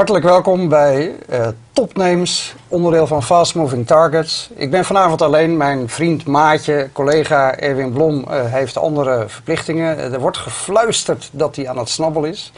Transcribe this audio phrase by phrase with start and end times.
[0.00, 4.50] Hartelijk welkom bij uh, Topnames, onderdeel van Fast Moving Targets.
[4.54, 5.56] Ik ben vanavond alleen.
[5.56, 9.96] Mijn vriend, maatje, collega Erwin Blom uh, heeft andere verplichtingen.
[9.96, 12.52] Uh, er wordt gefluisterd dat hij aan het snabbel is.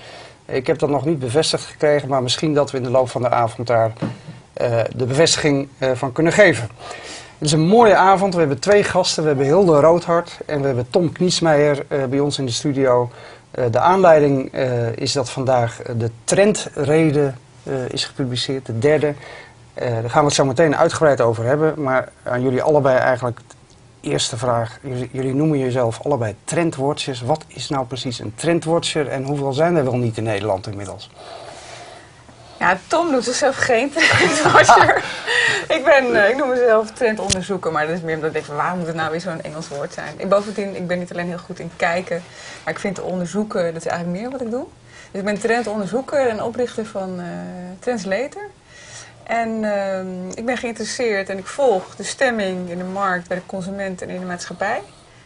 [0.47, 3.23] Ik heb dat nog niet bevestigd gekregen, maar misschien dat we in de loop van
[3.23, 3.93] de avond daar
[4.97, 6.69] de bevestiging van kunnen geven.
[7.39, 8.35] Het is een mooie avond.
[8.35, 9.23] We hebben twee gasten.
[9.23, 13.11] We hebben Hilde Roodhart en we hebben Tom Kniesmeijer bij ons in de studio.
[13.55, 17.39] Uh, de aanleiding uh, is dat vandaag de trendreden
[17.89, 19.15] is gepubliceerd, de derde.
[19.75, 21.83] daar gaan we het zo meteen uitgebreid over hebben.
[21.83, 23.41] Maar aan jullie allebei eigenlijk
[24.01, 24.79] de eerste vraag.
[24.83, 27.21] Jullie, jullie noemen jezelf allebei trendwatchers.
[27.21, 31.11] Wat is nou precies een trendwatcher en hoeveel zijn er wel niet in Nederland inmiddels?
[32.63, 35.05] Ja, Tom doet zichzelf geen trendwatcher.
[35.77, 38.77] ik, ben, uh, ik noem mezelf trendonderzoeker, maar dat is meer omdat ik denk, waar
[38.77, 40.15] moet het nou weer zo'n Engels woord zijn?
[40.17, 42.23] Ik, bovendien, ik ben niet alleen heel goed in kijken,
[42.65, 44.67] maar ik vind onderzoeken, dat is eigenlijk meer wat ik doe.
[45.11, 47.27] Dus ik ben trendonderzoeker en oprichter van uh,
[47.79, 48.49] Translator.
[49.23, 53.47] En uh, ik ben geïnteresseerd en ik volg de stemming in de markt, bij de
[53.47, 54.83] consument en in de maatschappij.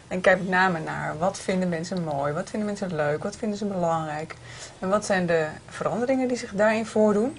[0.09, 3.59] En kijk met name naar wat vinden mensen mooi, wat vinden mensen leuk, wat vinden
[3.59, 4.35] ze belangrijk.
[4.79, 7.39] En wat zijn de veranderingen die zich daarin voordoen.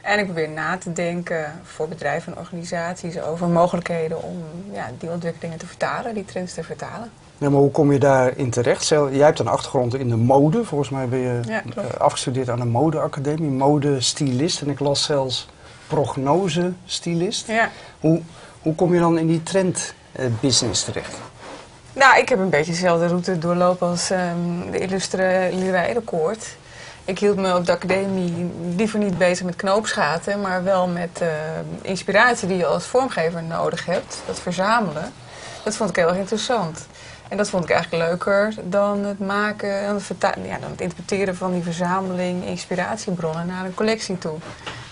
[0.00, 5.10] En ik probeer na te denken voor bedrijven en organisaties over mogelijkheden om ja, die
[5.10, 7.10] ontwikkelingen te vertalen, die trends te vertalen.
[7.38, 8.88] Ja, maar hoe kom je daarin terecht?
[8.88, 10.64] Jij hebt een achtergrond in de mode.
[10.64, 11.62] Volgens mij ben je ja,
[11.98, 14.60] afgestudeerd aan de modeacademie, modestylist.
[14.60, 15.48] En ik las zelfs
[15.86, 17.46] prognosestylist.
[17.46, 17.70] Ja.
[18.00, 18.20] Hoe,
[18.62, 21.16] hoe kom je dan in die trendbusiness terecht?
[21.92, 26.56] Nou, ik heb een beetje dezelfde route doorlopen als um, de illustre Liewij Edelkoort.
[27.04, 31.28] Ik hield me op de academie liever niet bezig met knoopsgaten, maar wel met uh,
[31.82, 34.22] inspiratie die je als vormgever nodig hebt.
[34.26, 35.12] Dat verzamelen.
[35.64, 36.86] Dat vond ik heel erg interessant.
[37.28, 41.36] En dat vond ik eigenlijk leuker dan het maken, dan het, ja, dan het interpreteren
[41.36, 44.38] van die verzameling inspiratiebronnen naar een collectie toe.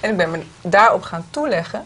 [0.00, 1.84] En ik ben me daarop gaan toeleggen.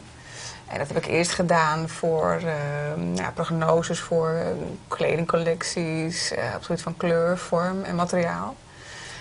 [0.72, 4.46] En dat heb ik eerst gedaan voor uh, ja, prognoses voor uh,
[4.88, 8.56] kledingcollecties, op soort van kleur, vorm en materiaal.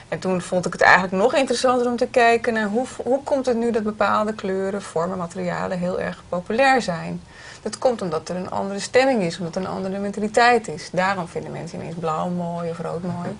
[0.07, 3.45] En toen vond ik het eigenlijk nog interessanter om te kijken naar hoe, hoe komt
[3.45, 7.21] het nu dat bepaalde kleuren, vormen, materialen heel erg populair zijn.
[7.61, 10.89] Dat komt omdat er een andere stemming is, omdat er een andere mentaliteit is.
[10.91, 13.37] Daarom vinden mensen ineens blauw mooi of rood mooi.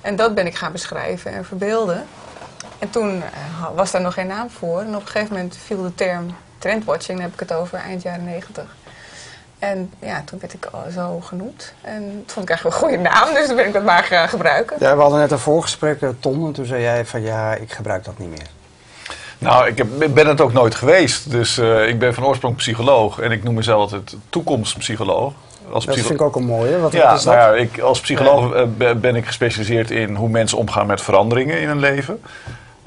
[0.00, 2.06] En dat ben ik gaan beschrijven en verbeelden.
[2.78, 3.22] En toen uh,
[3.74, 4.80] was daar nog geen naam voor.
[4.80, 8.02] En op een gegeven moment viel de term trendwatching, daar heb ik het over, eind
[8.02, 8.76] jaren negentig.
[9.58, 11.74] En ja, toen werd ik zo genoemd.
[11.80, 14.28] En dat vond ik eigenlijk een goede naam, dus toen ben ik dat maar gaan
[14.28, 14.76] gebruiken.
[14.80, 17.72] Ja, we hadden net een voorgesprek, eh, Tom, en toen zei jij van ja, ik
[17.72, 18.46] gebruik dat niet meer.
[19.38, 21.30] Nou, ik, heb, ben het ook nooit geweest.
[21.30, 25.32] Dus uh, ik ben van oorsprong psycholoog en ik noem mezelf altijd toekomstpsycholoog.
[25.72, 26.78] Als dat vind ik ook een mooie.
[26.78, 27.34] Wat ja, is dat?
[27.34, 31.60] Nou ja, ik, als psycholoog uh, ben ik gespecialiseerd in hoe mensen omgaan met veranderingen
[31.60, 32.20] in hun leven.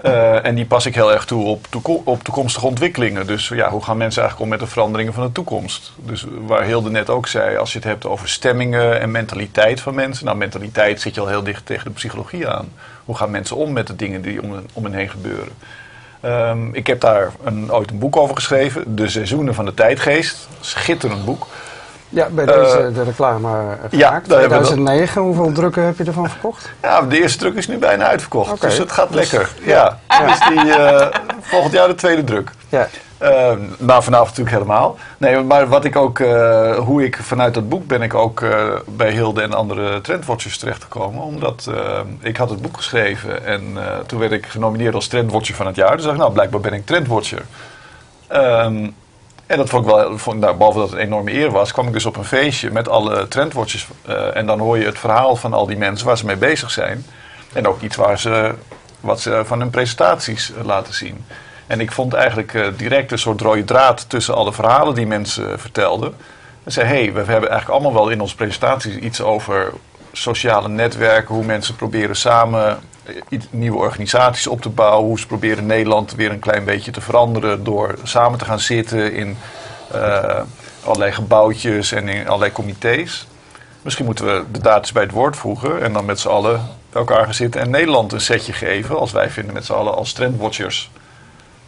[0.06, 3.28] Uh, en die pas ik heel erg toe op, toeko op toekomstige ontwikkelingen.
[3.28, 5.92] Dus ja, hoe gaan mensen eigenlijk om met de veranderingen van de toekomst?
[5.96, 9.96] Dus waar Hilde net ook zei, als je het hebt over stemmingen en mentaliteit van
[9.96, 10.26] mensen.
[10.26, 12.72] Nou, mentaliteit zit je al heel dicht tegen de psychologie aan.
[13.06, 15.54] Hoe gaan mensen om met de dingen die om, om hen heen gebeuren?
[16.26, 20.48] Um, ik heb daar een, ooit een boek over geschreven, De Seizoenen van de Tijdgeest.
[20.60, 21.48] Schitterend boek.
[22.10, 23.50] Ja, bij deze uh, de reclame
[23.90, 23.96] gemaakt.
[23.96, 26.70] Ja, 2009, hoeveel drukken heb je ervan verkocht?
[26.82, 28.52] Ja, de eerste druk is nu bijna uitverkocht.
[28.52, 28.70] Okay.
[28.70, 29.50] Dus het gaat lekker.
[29.62, 30.00] Ja.
[30.08, 30.28] ja.
[30.28, 31.08] Dus die, uh,
[31.42, 32.52] volgend jaar de tweede druk.
[32.70, 32.88] Ja.
[33.22, 34.98] Uh, maar vanavond natuurlijk helemaal.
[35.18, 38.66] Nee, maar wat ik ook, uh, hoe ik vanuit dat boek ben ik ook uh,
[38.86, 41.22] bij Hilde en andere trendwatchers terechtgekomen.
[41.22, 41.70] Omdat
[42.20, 45.96] ik had het boek geschreven en toen werd ik genomineerd als trendwatcher van het jaar.
[45.96, 47.42] Dus dacht ik, nou blijkbaar ben ik trendwatcher.
[48.32, 48.96] Um,
[49.48, 51.88] en dat vond ik wel, vond, nou, behalve dat het een enorme eer was, kwam
[51.88, 53.88] ik dus op een feestje met alle trendwatchers.
[54.10, 56.72] Uh, en dan hoor je het verhaal van al die mensen waar ze mee bezig
[56.72, 57.06] zijn.
[57.54, 58.54] En ook iets waar ze,
[59.00, 61.26] wat ze van hun presentaties uh, laten zien.
[61.68, 65.60] En ik vond eigenlijk uh, direct een soort rode draad tussen alle verhalen die mensen
[65.60, 66.16] vertelden.
[66.64, 69.74] En zei, hé, hey, we hebben eigenlijk allemaal wel in onze presentaties iets over
[70.12, 72.80] sociale netwerken, hoe mensen proberen samen
[73.50, 75.08] nieuwe organisaties op te bouwen.
[75.08, 79.14] Hoe ze proberen Nederland weer een klein beetje te veranderen door samen te gaan zitten
[79.14, 79.38] in
[79.96, 80.40] uh,
[80.84, 83.28] allerlei gebouwtjes en in allerlei comité's.
[83.82, 86.62] Misschien moeten we de data bij het woord voegen en dan met z'n allen
[86.94, 89.00] elkaar gaan zitten en Nederland een setje geven.
[89.00, 90.90] Als wij vinden met z'n allen als trendwatchers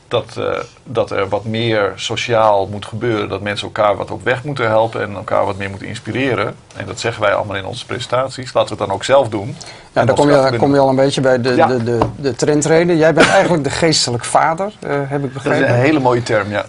[0.10, 0.46] dat, uh,
[0.84, 3.30] dat er wat meer sociaal moet gebeuren.
[3.30, 6.56] Dat mensen elkaar wat op weg moeten helpen en elkaar wat meer moeten inspireren.
[6.76, 8.54] En dat zeggen wij allemaal in onze presentaties.
[8.54, 9.56] Laten we het dan ook zelf doen.
[9.94, 11.68] Ja, dan kom je, kom je al een beetje bij de, ja.
[11.68, 12.98] de, de, de trendreden.
[12.98, 15.60] Jij bent eigenlijk de geestelijk vader, uh, heb ik begrepen.
[15.60, 16.66] Dat is een hele mooie term, ja.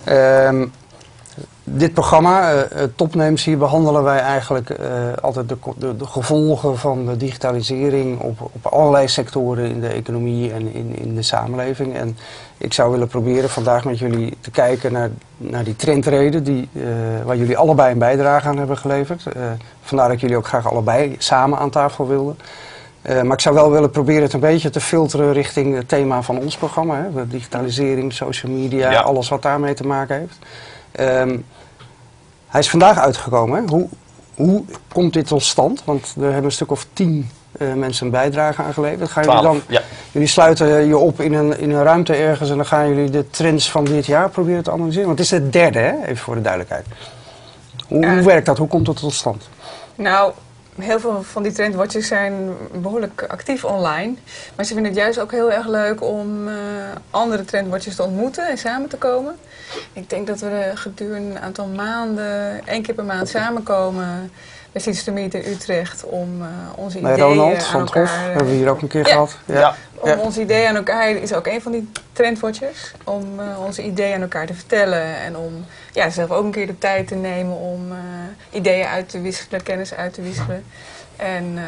[0.47, 0.73] Um,
[1.65, 2.63] dit programma, uh,
[2.97, 4.77] Topnames, hier behandelen wij eigenlijk uh,
[5.21, 10.53] altijd de, de, de, gevolgen van de digitalisering op, op allerlei sectoren in de economie
[10.53, 11.97] en in, in de samenleving.
[11.97, 12.17] En
[12.61, 16.85] ik zou willen proberen vandaag met jullie te kijken naar, naar die trendreden die, uh,
[17.25, 19.23] waar jullie allebei een bijdrage aan hebben geleverd.
[19.83, 22.35] vandaar dat ik jullie ook graag allebei samen aan tafel wilde.
[23.03, 26.39] maar ik zou wel willen proberen het een beetje te filteren richting het thema van
[26.39, 27.11] ons programma.
[27.15, 27.27] Hè?
[27.27, 29.01] Digitalisering, social media, ja.
[29.01, 30.39] alles wat daarmee te maken heeft.
[31.21, 31.45] Um,
[32.47, 33.69] hij is vandaag uitgekomen.
[33.69, 33.89] Hoe,
[34.35, 35.85] hoe komt dit tot stand?
[35.85, 39.11] Want we hebben een stuk of tien uh, mensen een bijdrage aangeleverd.
[39.11, 39.83] Gaan jullie dan, ja.
[40.11, 43.31] jullie sluiten je op in een, in een ruimte ergens en dan gaan jullie de
[43.31, 45.07] trends van dit jaar proberen te analyseren.
[45.07, 46.05] Want het is het derde, hè?
[46.05, 46.87] even voor de duidelijkheid.
[47.89, 48.59] Hoe, hoe werkt dat?
[48.59, 49.49] Hoe komt het tot stand?
[49.95, 50.33] Nou,
[50.79, 54.15] heel veel van die trendwatchers zijn behoorlijk actief online.
[54.57, 56.55] Maar ze vinden het juist ook heel erg leuk om uh,
[57.11, 59.37] andere trendwatchers te ontmoeten en samen te komen.
[59.93, 64.33] Ik denk dat we gedurende een aantal maanden, één keer per maand samenkomen
[64.73, 68.09] bij Meet in Utrecht om uh, onze ideeën Ronald van elkaar...
[68.09, 69.39] Hof hebben we hier ook een keer gehad.
[69.45, 69.55] Ja.
[69.55, 69.75] ja.
[70.13, 74.15] Om onze ideeën aan elkaar, is ook een van die trendwatchers, om uh, onze ideeën
[74.15, 77.57] aan elkaar te vertellen en om ja, zelf ook een keer de tijd te nemen
[77.57, 77.99] om uh,
[78.51, 80.65] ideeën uit te wisselen, kennis uit te wisselen.
[81.17, 81.59] En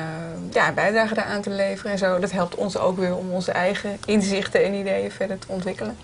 [0.52, 2.19] ja, bijdrage daaraan te leveren en zo.
[2.19, 5.96] Dat helpt ons ook weer om onze eigen inzichten en ideeën verder te ontwikkelen.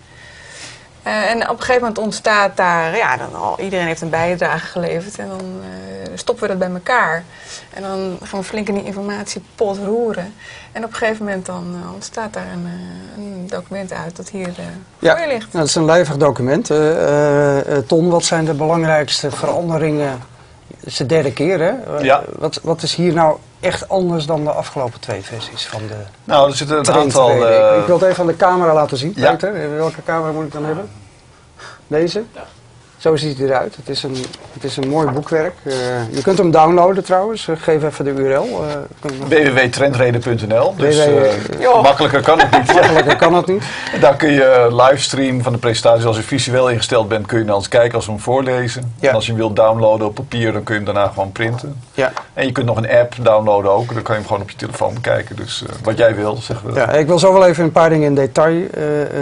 [1.09, 4.67] Uh, en op een gegeven moment ontstaat daar, ja, dan al, iedereen heeft een bijdrage
[4.67, 7.25] geleverd en dan uh, stoppen we dat bij elkaar.
[7.75, 10.35] En dan gaan we flink in die informatiepot roeren.
[10.73, 12.67] En op een gegeven moment dan uh, ontstaat daar een,
[13.17, 14.51] een, document uit dat hier
[14.99, 15.53] ja, voor je ligt.
[15.53, 16.67] Ja, dat is een lijvig document.
[17.87, 20.21] Ton, wat zijn de belangrijkste veranderingen?
[20.77, 21.99] Het is de derde keer, hè?
[22.01, 22.23] Ja.
[22.39, 26.51] Wat, wat is hier nou echt anders dan de afgelopen twee versies van de Nou,
[26.51, 27.31] er zitten een aantal...
[27.31, 29.31] Ik, ik, wil het even aan de camera laten zien, ja.
[29.31, 29.77] Peter.
[29.77, 30.91] Welke camera moet ik dan hebben?
[31.87, 32.25] Deze?
[32.35, 32.45] Ja.
[32.99, 33.77] Zo ziet hij eruit.
[33.77, 34.17] Het is een,
[34.53, 35.55] het is een mooi boekwerk.
[35.63, 35.75] Uh,
[36.11, 37.47] je kunt hem downloaden trouwens.
[37.47, 38.65] Uh, geef even de URL.
[39.03, 41.09] Uh, www.trendreden.nl Dus
[41.83, 42.75] makkelijker kan het niet.
[42.81, 43.63] makkelijker kan het niet.
[44.01, 46.07] Daar kun je livestream van de presentatie.
[46.07, 48.95] Als je visueel ingesteld bent, kun je naar ons kijken als we hem voorlezen.
[49.01, 49.09] Ja.
[49.09, 51.81] En als je hem wilt downloaden op papier, dan kun je hem daarna gewoon printen.
[51.95, 52.13] Ja.
[52.35, 53.95] En je kunt nog een app downloaden ook.
[53.95, 55.37] Dan kan je hem gewoon op je telefoon bekijken.
[55.37, 56.75] Dus wat jij wil, zeggen we.
[56.75, 58.67] Ja, ik wil zo wel even een paar dingen in detail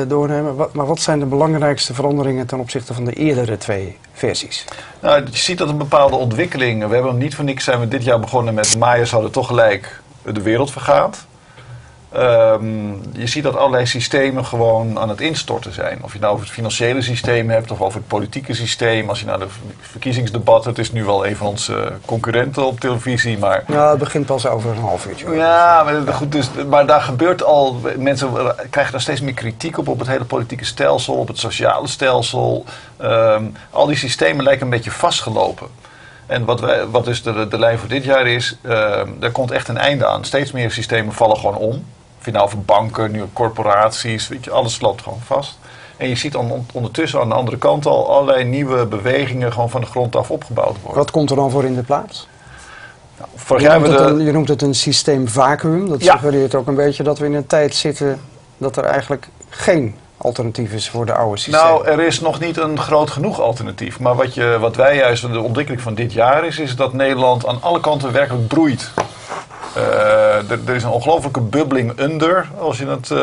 [0.07, 0.57] doornemen.
[0.57, 3.57] Wat, maar wat zijn de belangrijkste veranderingen ten opzichte van de eerdere
[4.13, 4.65] versies?
[5.01, 6.87] Nou, je ziet dat een bepaalde ontwikkeling.
[6.89, 10.01] We hebben niet voor niks zijn we dit jaar begonnen met Maaiers hadden toch gelijk
[10.23, 11.27] de wereld vergaat.
[12.19, 15.99] Um, je ziet dat allerlei systemen gewoon aan het instorten zijn.
[16.03, 19.09] Of je nou over het financiële systeem hebt of over het politieke systeem.
[19.09, 19.47] Als je naar de
[19.81, 23.39] verkiezingsdebatten, het is nu wel een van onze concurrenten op televisie.
[23.39, 23.65] Maar...
[23.67, 25.35] Ja, het begint pas over een half uurtje.
[25.35, 27.81] Ja, maar, goed, dus, maar daar gebeurt al.
[27.97, 28.31] Mensen
[28.71, 32.65] krijgen daar steeds meer kritiek op, op het hele politieke stelsel, op het sociale stelsel.
[33.03, 35.67] Um, al die systemen lijken een beetje vastgelopen.
[36.27, 38.73] En wat, wij, wat dus de, de lijn voor dit jaar is, uh,
[39.21, 40.25] er komt echt een einde aan.
[40.25, 41.85] Steeds meer systemen vallen gewoon om
[42.27, 45.59] je nou over banken, nu corporaties, weet je, alles loopt gewoon vast.
[45.97, 49.81] En je ziet dan ondertussen aan de andere kant al allerlei nieuwe bewegingen gewoon van
[49.81, 50.99] de grond af opgebouwd worden.
[50.99, 52.29] Wat komt er dan voor in de plaats?
[53.19, 53.99] Nou, vorig je, noemt de...
[53.99, 55.89] een, je noemt het een systeem vacuüm.
[55.89, 56.13] Dat ja.
[56.13, 58.21] suggereert ook een beetje dat we in een tijd zitten
[58.57, 61.63] dat er eigenlijk geen alternatief is voor de oude systeem.
[61.63, 64.01] Nou, er is nog niet een groot genoeg alternatief.
[64.01, 67.47] Maar wat, je, wat wij juist, de ontwikkeling van dit jaar is, is dat Nederland
[67.47, 68.91] aan alle kanten werkelijk broeit.
[69.77, 73.19] Uh, er, is een ongelofelijke bubbling under, als je het uh,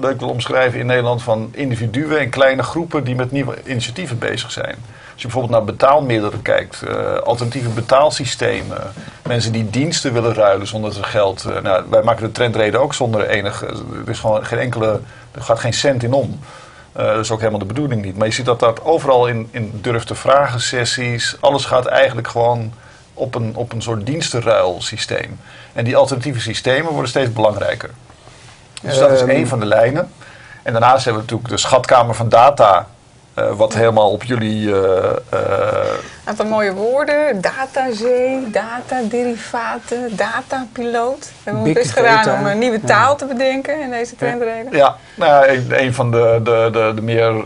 [0.00, 4.50] leuk wil omschrijven in Nederland, van individuen en kleine groepen die met nieuwe initiatieven bezig
[4.50, 4.74] zijn.
[5.12, 8.78] Als je bijvoorbeeld naar betaalmiddelen kijkt, uh, alternatieve betaalsystemen,
[9.26, 11.46] mensen die diensten willen ruilen zonder dat geld.
[11.62, 13.62] nou, wij maken de trendreden ook zonder enig.
[13.62, 15.00] Er is gewoon geen enkele.
[15.32, 16.38] Er gaat geen cent in om.
[16.92, 18.16] dat is ook helemaal de bedoeling niet.
[18.16, 22.28] Maar je ziet dat dat overal in, in durf te vragen sessies, alles gaat eigenlijk
[22.28, 22.72] gewoon
[23.20, 25.40] op een, op een soort dienstenruilsysteem.
[25.72, 27.90] En die alternatieve systemen worden steeds belangrijker.
[28.82, 29.46] Dus dat is één ehm.
[29.46, 30.12] van de lijnen.
[30.62, 32.86] En daarnaast hebben we natuurlijk de schatkamer van data.
[33.38, 34.68] Uh, wat helemaal op jullie.
[34.68, 35.40] Uh, uh,
[36.24, 41.18] aantal mooie woorden: datazee, dataderivaten, datapiloot.
[41.18, 44.72] We hebben ons best gedaan om een nieuwe taal te bedenken in deze trendreden.
[44.72, 47.44] Ja, nou, een, een van de, de, de, de meer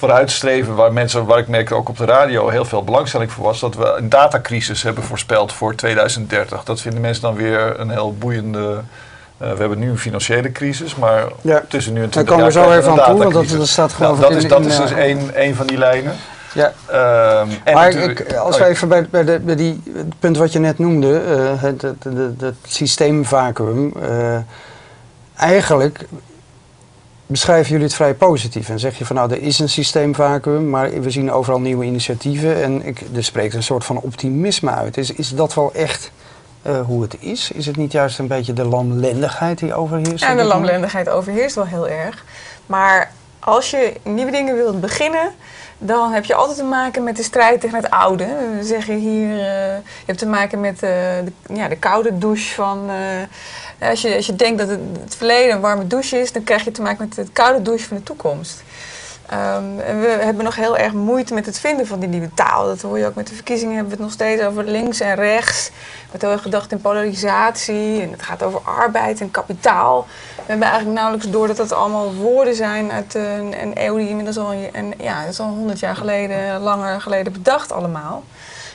[0.00, 3.60] vooruitstreven waar mensen, waar ik merk ook op de radio heel veel belangstelling voor was,
[3.60, 6.64] dat we een datacrisis hebben voorspeld voor 2030.
[6.64, 8.58] Dat vinden mensen dan weer een heel boeiende.
[8.58, 11.62] Uh, we hebben nu een financiële crisis, maar ja.
[11.68, 13.92] tussen nu en 20 jaar komen we zo even aan toe, want dat, dat staat
[13.92, 14.92] gewoon nou, dat is, dat is dus
[15.34, 16.16] één, van die lijnen.
[16.54, 16.72] Ja.
[17.42, 20.52] Um, en maar ik, als we even bij, bij, de, bij die het punt wat
[20.52, 22.54] je net noemde, uh, het, het, het,
[23.96, 24.36] uh,
[25.36, 26.06] eigenlijk
[27.30, 28.68] beschrijven jullie het vrij positief.
[28.68, 32.62] En zeg je van nou, er is een systeemvacuum, maar we zien overal nieuwe initiatieven.
[32.62, 34.96] En ik, er spreekt een soort van optimisme uit.
[34.96, 36.10] Is, is dat wel echt
[36.66, 37.50] uh, hoe het is?
[37.50, 40.24] Is het niet juist een beetje de lamlendigheid die overheerst?
[40.24, 42.24] Ja, de lamlendigheid overheerst wel heel erg.
[42.66, 45.30] Maar als je nieuwe dingen wilt beginnen,
[45.78, 48.26] dan heb je altijd te maken met de strijd tegen het oude.
[48.58, 49.36] We zeggen hier, uh,
[49.76, 52.90] je hebt te maken met uh, de, ja, de koude douche van...
[53.80, 56.64] als, je, als je denkt dat het, het verleden een warme douche is, dan krijg
[56.64, 58.62] je te maken met het koude douche van de toekomst.
[59.32, 62.64] Um, en we hebben nog heel erg moeite met het vinden van die nieuwe taal.
[62.64, 63.74] Dat hoor je ook met de verkiezingen.
[63.74, 65.70] Hebben we het nog steeds over links en rechts.
[66.12, 68.02] Met heel erg gedacht in polarisatie.
[68.02, 70.06] En het gaat over arbeid en kapitaal.
[70.36, 74.08] We hebben eigenlijk nauwelijks door dat dat allemaal woorden zijn uit een, een eeuw die
[74.08, 78.22] inmiddels al, een, ja, dat is al honderd jaar geleden, langer geleden bedacht allemaal.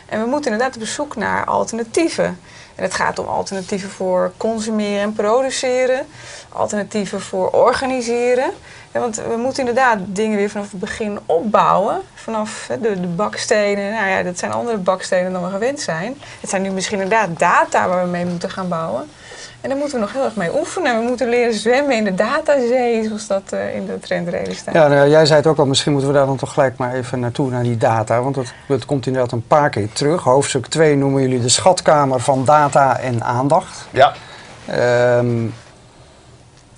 [0.06, 2.40] En we moeten inderdaad op zoek naar alternatieven.
[2.76, 6.06] En het gaat om alternatieven voor consumeren en produceren,
[6.50, 8.52] alternatieven voor organiseren.
[8.92, 12.02] Want we moeten inderdaad dingen weer vanaf het begin opbouwen.
[12.14, 13.92] Vanaf de, de, bakstenen.
[13.92, 16.18] Nou ja, dat zijn andere bakstenen dan we gewend zijn.
[16.42, 19.10] Het zijn nu misschien inderdaad data waar we mee moeten gaan bouwen.
[19.66, 21.00] En daar moeten we nog heel erg mee oefenen.
[21.00, 24.74] We moeten leren zwemmen in de datazee, zoals dat uh, in de trendreden staat.
[24.74, 26.94] Ja, nou, jij zei het ook al, misschien moeten we daar dan toch gelijk maar
[26.94, 28.22] even naartoe, naar die data.
[28.22, 30.24] Want het, het komt inderdaad een paar keer terug.
[30.24, 33.88] Hoofdstuk 2 noemen jullie de schatkamer van data en aandacht.
[33.92, 34.14] Ja.
[35.18, 35.54] Um,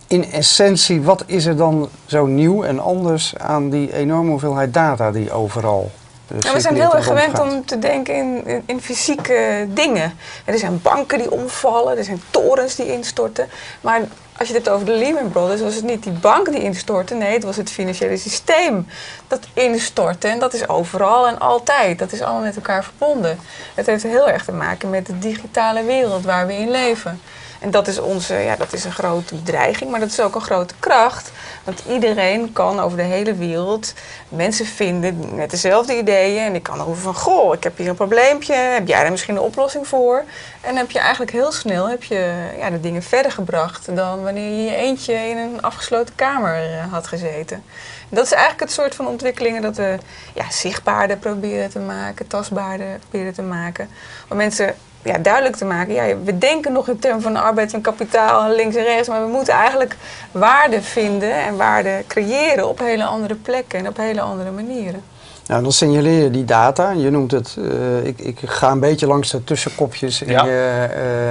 [0.07, 5.11] in essentie, wat is er dan zo nieuw en anders aan die enorme hoeveelheid data
[5.11, 5.91] die overal
[6.27, 10.17] we zijn heel erg gewend om te denken in, in, fysieke dingen.
[10.45, 13.49] Er zijn banken die omvallen, er zijn torens die instorten.
[13.81, 14.01] Maar
[14.37, 17.15] als je het over de Lehman Brothers, was het niet die bank die instortte.
[17.15, 18.87] Nee, het was het financiële systeem
[19.27, 20.27] dat instortte.
[20.27, 21.99] En dat is overal en altijd.
[21.99, 23.39] Dat is allemaal met elkaar verbonden.
[23.73, 27.21] Het heeft heel erg te maken met de digitale wereld waar we in leven.
[27.59, 30.41] En dat is, onze, ja, dat is een grote dreiging, maar dat is ook een
[30.41, 31.31] grote kracht.
[31.63, 33.93] Want iedereen kan over de hele wereld
[34.29, 36.43] mensen vinden met dezelfde ideeën.
[36.43, 38.53] En ik kan roepen van, goh, ik heb hier een probleempje.
[38.53, 40.23] Heb jij er misschien een oplossing voor?
[40.61, 43.95] En heb je eigenlijk heel snel heb je, ja, de dingen verder gebracht...
[43.95, 47.63] dan wanneer je je eentje in een afgesloten kamer eh, had gezeten.
[48.09, 49.97] dat is eigenlijk het soort van ontwikkelingen dat we
[50.33, 53.89] ja, zichtbaarder proberen te maken, tastbaarder proberen te maken.
[54.27, 54.75] Om mensen
[55.07, 55.93] ja, duidelijk te maken.
[55.93, 59.31] Ja, we denken nog in termen van arbeid en kapitaal, links en rechts, maar we
[59.31, 59.95] moeten eigenlijk
[60.31, 65.01] waarde vinden en waarde creëren op hele andere plekken en op hele andere manieren.
[65.47, 66.91] Nou, dan signaleer je die data.
[66.91, 70.87] Je noemt het, uh, ik, ik ga een beetje langs de tussenkopjes in, je,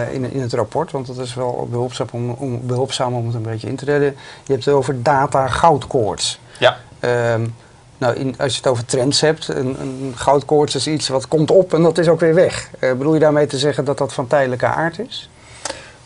[0.08, 3.34] uh, in, in, het rapport, want dat is wel behulpzaam om, om, behulpzaam om het
[3.34, 4.16] een beetje in te redden.
[4.44, 6.40] Je hebt het over data goudkoorts.
[6.58, 6.76] Ja.
[7.32, 7.54] Um,
[7.98, 11.50] nou, in, als je het over trends hebt, een, een, goudkoorts is iets wat komt
[11.50, 12.70] op en dat is ook weer weg.
[12.80, 15.30] Uh, bedoel je daarmee te zeggen dat dat van tijdelijke aard is?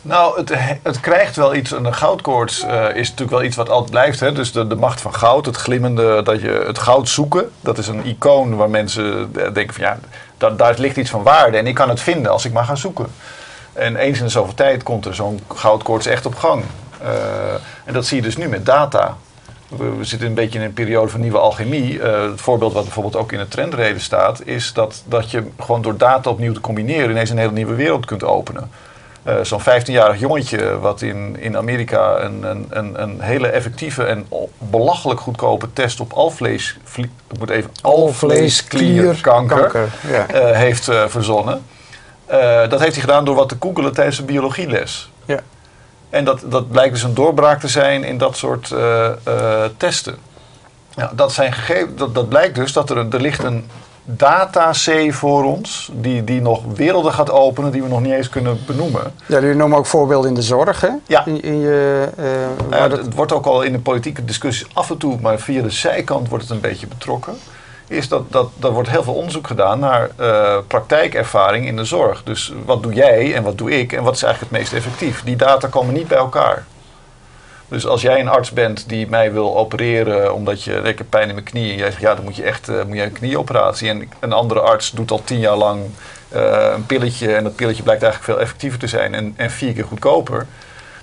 [0.02, 1.70] Nou, het, het krijgt wel iets.
[1.70, 4.20] Een goudkoorts uh, is natuurlijk wel iets wat altijd blijft.
[4.20, 4.32] Hè?
[4.32, 7.50] Dus de, macht van goud, het glimmende, dat je het goud zoeken.
[7.60, 9.98] Dat is een icoon waar mensen denken van ja,
[10.56, 11.56] daar, ligt iets van waarde.
[11.56, 13.06] En ik kan het vinden als ik maar ga zoeken.
[13.72, 16.64] En eens in de zoveel tijd komt er zo'n goudkoorts echt op gang.
[17.84, 19.16] En dat zie je dus nu met data.
[19.76, 21.92] We, we, zitten een beetje in een periode van nieuwe alchemie.
[21.92, 25.82] Uh, het voorbeeld wat bijvoorbeeld ook in het trendreden staat, is dat, dat je gewoon
[25.82, 28.70] door data opnieuw te combineren ineens een hele nieuwe wereld kunt openen.
[29.26, 34.26] Uh, Zo'n 15-jarig jongetje wat in, in Amerika een, een, een, een hele effectieve en
[34.58, 37.08] belachelijk goedkope test op alvlees, ik
[37.38, 40.34] moet even, alvleesklierkanker ja.
[40.34, 41.62] uh, heeft verzonnen.
[42.68, 45.10] dat heeft hij gedaan door wat te googelen tijdens een biologieles.
[45.24, 45.40] Ja.
[46.10, 50.16] En dat, dat blijkt dus een doorbraak te zijn in dat soort uh, uh, testen.
[50.94, 53.64] Ja, dat, zijn gegeven, dat, dat blijkt dus dat er, er ligt een
[54.04, 58.58] data-C voor ons, die, die nog werelden gaat openen die we nog niet eens kunnen
[58.66, 59.12] benoemen.
[59.26, 60.90] Ja, jullie noemen ook voorbeelden in de zorg, hè?
[61.06, 61.26] Ja.
[61.26, 62.24] In, in je, uh,
[62.70, 62.98] ja, dat...
[62.98, 66.28] Het wordt ook al in de politieke discussies af en toe, maar via de zijkant
[66.28, 67.34] wordt het een beetje betrokken
[67.90, 72.22] is dat, dat er wordt heel veel onderzoek gedaan naar uh, praktijkervaring in de zorg.
[72.22, 75.22] Dus wat doe jij en wat doe ik en wat is eigenlijk het meest effectief?
[75.24, 76.64] Die data komen niet bij elkaar.
[77.68, 81.34] Dus als jij een arts bent die mij wil opereren omdat je, ik pijn in
[81.34, 83.88] mijn knie en jij zegt ja, dan moet je echt uh, moet je een knieoperatie.
[83.88, 85.82] En een andere arts doet al tien jaar lang
[86.34, 89.72] uh, een pilletje en dat pilletje blijkt eigenlijk veel effectiever te zijn en, en vier
[89.72, 90.46] keer goedkoper.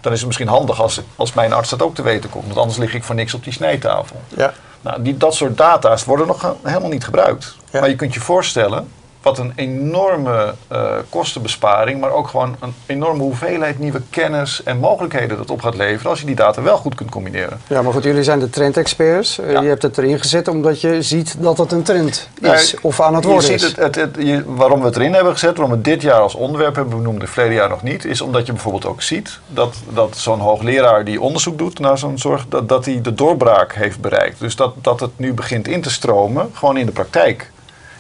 [0.01, 2.45] Dan is het misschien handig als, als mijn arts dat ook te weten komt.
[2.45, 4.21] Want anders lig ik voor niks op die snijtafel.
[4.27, 4.53] Ja.
[4.87, 7.55] Nou, die, dat soort data's worden nog helemaal niet gebruikt.
[7.71, 8.91] Maar je kunt je voorstellen,
[9.27, 15.37] wat een enorme uh, kostenbesparing, maar ook gewoon een enorme hoeveelheid nieuwe kennis en mogelijkheden
[15.37, 17.59] dat op gaat leveren als je die data wel goed kunt combineren.
[17.67, 19.39] Ja, maar goed, jullie zijn de trendexperts.
[19.39, 23.01] Uh, Je hebt het erin gezet omdat je ziet dat het een trend is of
[23.01, 23.61] aan het worden is.
[23.75, 26.75] Het, het, je, waarom we het erin hebben gezet, waarom we dit jaar als onderwerp
[26.75, 30.17] hebben benoemd, het verleden jaar nog niet, is omdat je bijvoorbeeld ook ziet dat, dat
[30.17, 34.39] zo'n hoogleraar die onderzoek doet naar zo'n zorg, dat, dat hij de doorbraak heeft bereikt.
[34.39, 37.51] Dus dat, dat het nu begint in te stromen, gewoon in de praktijk.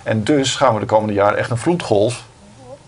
[0.07, 2.23] En dus gaan we de komende jaren echt een vloedgolf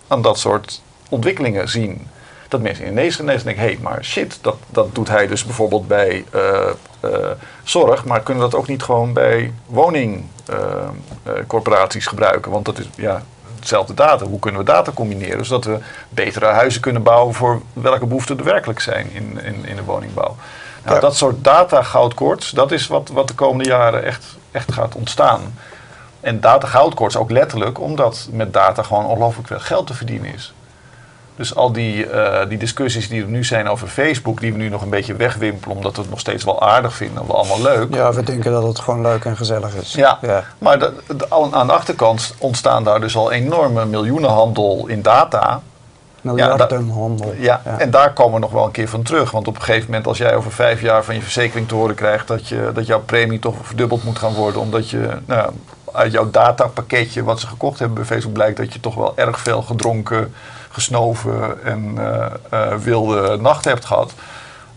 [0.08, 2.08] aan dat soort ontwikkelingen zien.
[2.48, 6.26] Dat mensen ineens denken, hé, hey, maar shit, dat, dat doet hij dus bijvoorbeeld bij
[6.36, 6.70] uh,
[7.06, 7.12] uh,
[7.64, 12.52] zorg, maar kunnen we dat ook niet gewoon bij woningcorporaties uh, gebruiken?
[12.52, 13.24] Want dat is ja,
[13.56, 14.26] hetzelfde data.
[14.26, 15.78] Hoe kunnen we data combineren zodat we
[16.10, 20.36] betere huizen kunnen bouwen voor welke behoeften er werkelijk zijn in, in, in de woningbouw?
[20.84, 21.02] Nou, ja.
[21.02, 25.54] Dat soort data goudkoorts, dat is wat, wat de komende jaren echt, echt gaat ontstaan.
[26.22, 30.54] En data goudkoorts ook letterlijk, omdat met data gewoon ongelooflijk veel geld te verdienen is.
[31.40, 34.70] Dus al die, uh, die discussies die er nu zijn over Facebook, die we nu
[34.70, 37.94] nog een beetje wegwimpelen, omdat we het nog steeds wel aardig vinden, we allemaal leuk.
[37.94, 39.94] Ja, we denken dat het gewoon leuk en gezellig is.
[39.94, 40.44] Ja, ja.
[40.58, 45.62] maar de, de, aan de achterkant ontstaan daar dus al enorme miljoenenhandel in data.
[46.22, 47.34] Miljardenhandel.
[47.38, 49.32] Ja, ja, en daar komen we nog wel een keer van terug.
[49.32, 51.96] Want op een gegeven moment, als jij over vijf jaar van je verzekering te horen
[51.96, 55.52] krijgt dat, je, dat jouw premie toch verdubbeld moet gaan worden, omdat je nou,
[55.94, 59.40] uit jouw datapakketje wat ze gekocht hebben bij Facebook blijkt dat je toch wel erg
[59.40, 60.34] veel gedronken,
[60.70, 64.14] gesnoven en uh, uh, wilde nachten hebt gehad.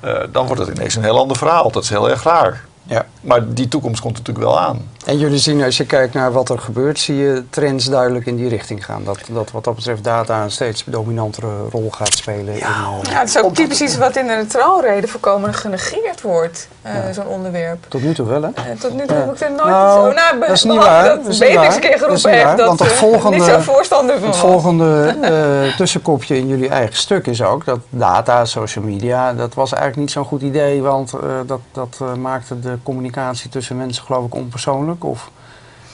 [0.05, 1.71] Uh, dan wordt het ineens een heel ander verhaal.
[1.71, 2.65] Dat is heel erg raar.
[2.83, 3.07] Ja.
[3.21, 4.91] Maar die toekomst komt natuurlijk wel aan.
[5.05, 8.37] En jullie zien, als je kijkt naar wat er gebeurt, zie je trends duidelijk in
[8.37, 9.05] die richting gaan.
[9.05, 12.57] Dat, dat wat dat betreft data een steeds dominantere rol gaat spelen.
[12.57, 12.69] Ja,
[13.03, 16.95] in, ja het is ook typisch iets wat in de trouwreden voorkomen genegeerd wordt, uh,
[16.95, 17.13] ja.
[17.13, 17.85] zo'n onderwerp.
[17.89, 18.49] Tot nu toe wel, hè?
[18.49, 20.15] Uh, tot nu toe heb ik er nooit nou, zo...
[20.15, 21.05] Nou, dat is niet waar.
[21.05, 22.57] Dat, ik eens een keer geroepen heb.
[22.57, 26.97] Dat, want het volgende, niet zo voorstander van Het volgende uh, tussenkopje in jullie eigen
[26.97, 30.83] stuk is ook dat data, social media, dat was eigenlijk niet zo'n goed idee.
[30.83, 31.13] Want
[31.47, 35.05] dat, dat maakte de communicatie tussen mensen geloof ik onpersoonlijk.
[35.05, 35.31] Of,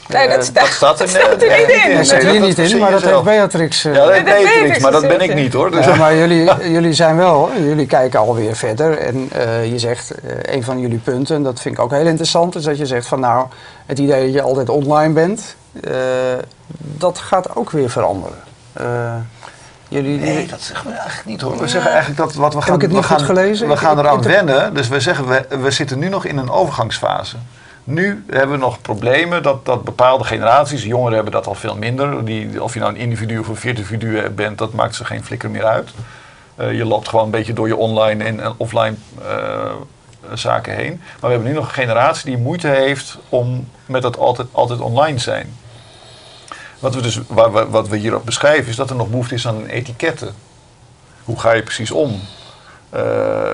[0.08, 1.96] Nee, dat, dat staat er, niet in.
[1.96, 3.84] Dat staat er niet in, maar dat heeft Beatrix.
[3.84, 5.70] Uh, ja, dat heeft Beatrix, maar dat ben ik niet hoor.
[5.70, 8.98] Dus ja, maar jullie, jullie zijn wel, jullie kijken alweer verder.
[8.98, 12.06] En uh, je zegt, uh, een van jullie punten, en dat vind ik ook heel
[12.06, 13.46] interessant, is dat je zegt van nou,
[13.86, 15.56] het idee dat je altijd online bent,
[16.78, 18.38] dat gaat ook weer veranderen.
[19.88, 21.58] Jullie, nee, dat zeggen we eigenlijk niet hoor.
[21.58, 22.72] We zeggen eigenlijk dat wat we gaan...
[22.72, 23.68] Heb ik het niet we gaan, goed gelezen?
[23.68, 24.74] We gaan eraan wennen.
[24.74, 27.36] Dus we zeggen, we, we zitten nu nog in een overgangsfase.
[27.84, 32.24] Nu hebben we nog problemen dat, dat bepaalde generaties, jongeren hebben dat al veel minder.
[32.24, 35.50] Die, of je nou een individu of een virtuvidu bent, dat maakt ze geen flikker
[35.50, 35.90] meer uit.
[36.60, 39.70] Uh, je loopt gewoon een beetje door je online en, en offline uh,
[40.34, 41.00] zaken heen.
[41.00, 44.80] Maar we hebben nu nog een generatie die moeite heeft om met dat altijd, altijd
[44.80, 45.56] online zijn.
[46.78, 47.20] Wat we, dus,
[47.70, 50.34] wat we hier beschrijven is dat er nog behoefte is aan etiketten.
[51.24, 52.20] Hoe ga je precies om?
[52.94, 53.02] Uh,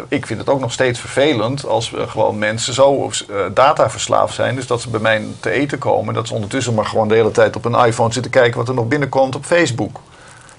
[0.08, 4.54] ik vind het ook nog steeds vervelend als we gewoon mensen zo uh, dataverslaafd zijn.
[4.54, 6.14] Dus dat ze bij mij te eten komen.
[6.14, 8.74] Dat ze ondertussen maar gewoon de hele tijd op een iPhone zitten kijken wat er
[8.74, 10.00] nog binnenkomt op Facebook.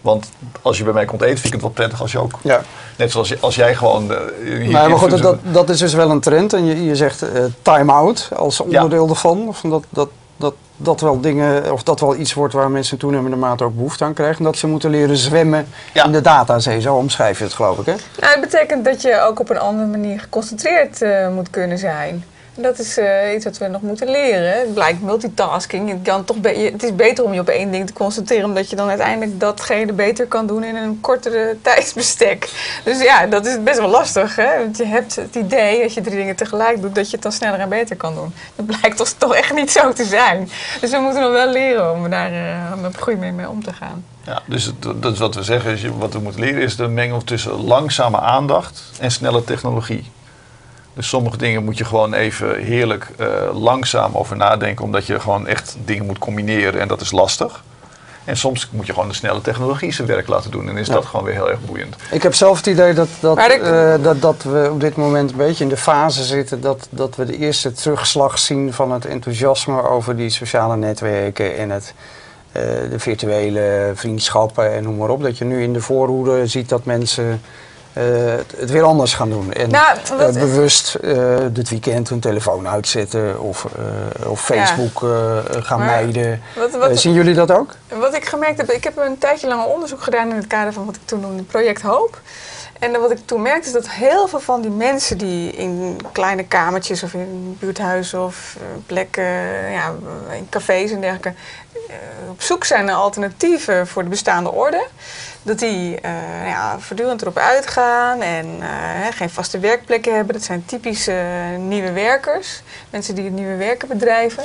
[0.02, 0.30] Want
[0.62, 2.32] als je bij mij komt eten, vind ik het wel prettig als je ook.
[2.42, 2.62] Ja.
[2.98, 4.12] Net zoals je, als jij gewoon.
[4.42, 6.54] Uh, maar goed, dat, dat is dus wel een trend.
[6.54, 7.26] En je, je zegt
[7.62, 9.10] time-out als onderdeel ja.
[9.10, 9.50] ervan.
[9.52, 13.38] Van dat, dat, dat, dat wel dingen, of dat wel iets wordt waar mensen toenemende
[13.38, 14.44] mate ook behoefte aan krijgen.
[14.44, 16.06] Dat ze moeten leren zwemmen ja.
[16.06, 16.82] in de datazee.
[16.82, 17.96] Zo omschrijf je het, geloof ik, hè?
[18.20, 22.24] Nou, het betekent dat je ook op een andere manier geconcentreerd uh, moet kunnen zijn.
[22.58, 24.60] Dat is uh, iets wat we nog moeten leren.
[24.60, 25.90] Het blijkt multitasking.
[25.90, 28.76] Je kan toch het is beter om je op één ding te concentreren, omdat je
[28.76, 32.50] dan uiteindelijk datgene beter kan doen in een kortere tijdsbestek.
[32.84, 34.36] Dus ja, dat is best wel lastig.
[34.36, 34.58] Hè?
[34.58, 37.32] Want je hebt het idee, als je drie dingen tegelijk doet, dat je het dan
[37.32, 38.34] sneller en beter kan doen.
[38.56, 40.50] Dat blijkt toch, toch echt niet zo te zijn.
[40.82, 43.64] Dus we moeten nog wel leren om daar uh, op een goede manier mee om
[43.64, 44.06] te gaan.
[44.26, 47.24] Ja, dus het, dat is wat we zeggen, wat we moeten leren is de mengel
[47.24, 50.12] tussen langzame aandacht en snelle technologie.
[50.96, 55.48] Dus sommige dingen moet je gewoon even heerlijk uh, langzaam over nadenken, omdat je gewoon
[55.48, 57.64] echt dingen moet combineren en dat is lastig.
[58.24, 60.70] En soms moet je gewoon de snelle technologie zijn werk laten doen.
[60.70, 60.94] En is ja.
[60.94, 61.96] dat gewoon weer heel erg boeiend.
[62.12, 63.62] Ik heb zelf het idee dat, dat, ik...
[63.62, 67.16] uh, dat, dat we op dit moment een beetje in de fase zitten dat, dat
[67.16, 71.94] we de eerste terugslag zien van het enthousiasme over die sociale netwerken en het,
[72.48, 75.24] uh, de virtuele vriendschappen en noem maar op.
[75.24, 77.34] Dat je nu in de voorhoede ziet dat mensen uh,
[78.00, 79.54] het, het, weer anders gaan doen.
[79.54, 83.68] En nou, uh, bewust uh, dit weekend hun telefoon uitzetten of,
[84.26, 85.42] of Facebook ja.
[85.62, 86.42] gaan maar mijden.
[86.56, 87.70] Wat, wat, zien jullie dat ook?
[87.88, 90.86] Wat ik gemerkt heb, ik heb een tijdje lang onderzoek gedaan in het kader van
[90.86, 92.22] wat ik toen noemde Project Hoop.
[92.80, 96.44] En wat ik toen merkte is dat heel veel van die mensen die in kleine
[96.44, 99.24] kamertjes of in buurthuizen of eh, plekken,
[99.72, 99.94] ja,
[100.32, 101.34] in cafés en dergelijke,
[101.88, 104.86] eh, op zoek zijn naar alternatieven voor de bestaande orde.
[105.46, 108.60] Dat die uh, ja, voortdurend erop uitgaan en
[109.12, 110.34] geen vaste werkplekken hebben.
[110.34, 111.24] Dat zijn typische
[111.58, 112.62] nieuwe werkers.
[112.90, 114.44] Mensen die het nieuwe werken bedrijven.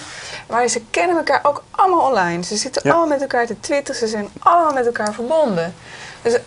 [0.49, 2.45] Maar ze kennen elkaar ook allemaal online.
[2.45, 4.01] Ze zitten allemaal met elkaar te twitteren.
[4.01, 5.75] Ze zijn allemaal met elkaar verbonden.
[6.23, 6.41] Dus eh,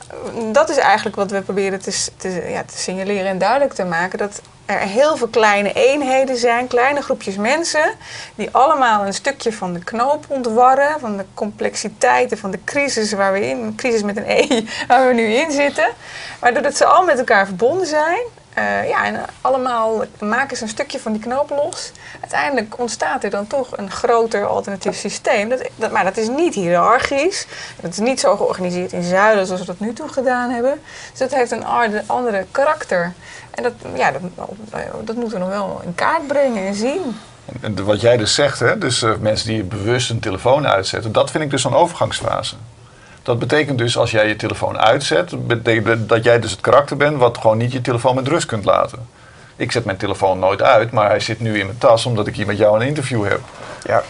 [0.51, 4.17] dat is eigenlijk wat we proberen te, te, ja, te signaleren en duidelijk te maken.
[4.17, 7.91] Dat er heel veel kleine eenheden zijn, kleine groepjes mensen,
[8.35, 13.33] die allemaal een stukje van de knoop ontwarren, van de complexiteiten van de crisis waar
[13.33, 15.87] we in, crisis met een E, waar we nu in zitten.
[16.39, 18.21] Maar doordat ze al met elkaar verbonden zijn,
[18.57, 21.91] uh, ja, en allemaal maken ze een stukje van die knoop los.
[22.21, 25.49] Uiteindelijk ontstaat er dan toch een groter alternatief systeem.
[25.75, 27.47] Dat, maar dat is niet hiërarchisch.
[27.81, 30.81] Dat is niet zo georganiseerd in zuilen zoals we dat nu toe gedaan hebben.
[31.09, 31.65] Dus dat heeft een
[32.05, 33.13] andere karakter.
[33.51, 34.21] En dat, ja, dat,
[35.03, 37.17] dat moeten we nog wel in kaart brengen en zien.
[37.61, 41.31] En wat jij dus zegt, hè, dus uh, mensen die bewust een telefoon uitzetten, dat
[41.31, 42.55] vind ik dus een overgangsfase.
[43.23, 47.17] Dat betekent dus als jij je telefoon uitzet, betekent dat jij dus het karakter bent
[47.17, 49.07] wat gewoon niet je telefoon met rust kunt laten.
[49.55, 52.35] Ik zet mijn telefoon nooit uit, maar hij zit nu in mijn tas omdat ik
[52.35, 53.39] hier met jou een interview heb.
[53.83, 54.03] Ja.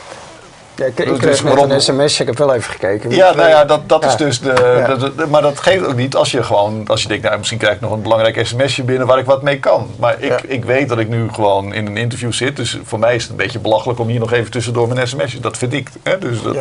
[0.86, 3.10] Ik, ik dus kreeg net een ik heb wel even gekeken.
[3.10, 6.44] Ja, nou ja, dat, dat is dus de, Maar dat geeft ook niet als je
[6.44, 6.88] gewoon...
[6.88, 9.42] Als je denkt, nou, misschien krijg ik nog een belangrijk sms'je binnen waar ik wat
[9.42, 9.88] mee kan.
[10.00, 12.56] Maar ik, ik weet dat ik nu gewoon in een interview zit.
[12.56, 15.40] Dus voor mij is het een beetje belachelijk om hier nog even tussendoor mijn sms'je.
[15.40, 15.90] Dat vind ik.
[16.04, 16.18] Hè?
[16.20, 16.56] Dus dat,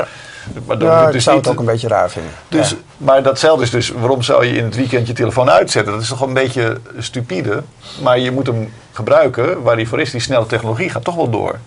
[0.67, 2.33] maar dan ja, dus ik zou het ook een beetje raar vinden.
[2.49, 5.93] Dus, Maar datzelfde is dus, waarom zou je in het weekend je telefoon uitzetten?
[5.93, 7.63] Dat is toch een beetje stupide.
[8.03, 10.11] Maar je moet hem gebruiken waar hij voor is.
[10.11, 11.59] Die snelle technologie gaat toch wel door.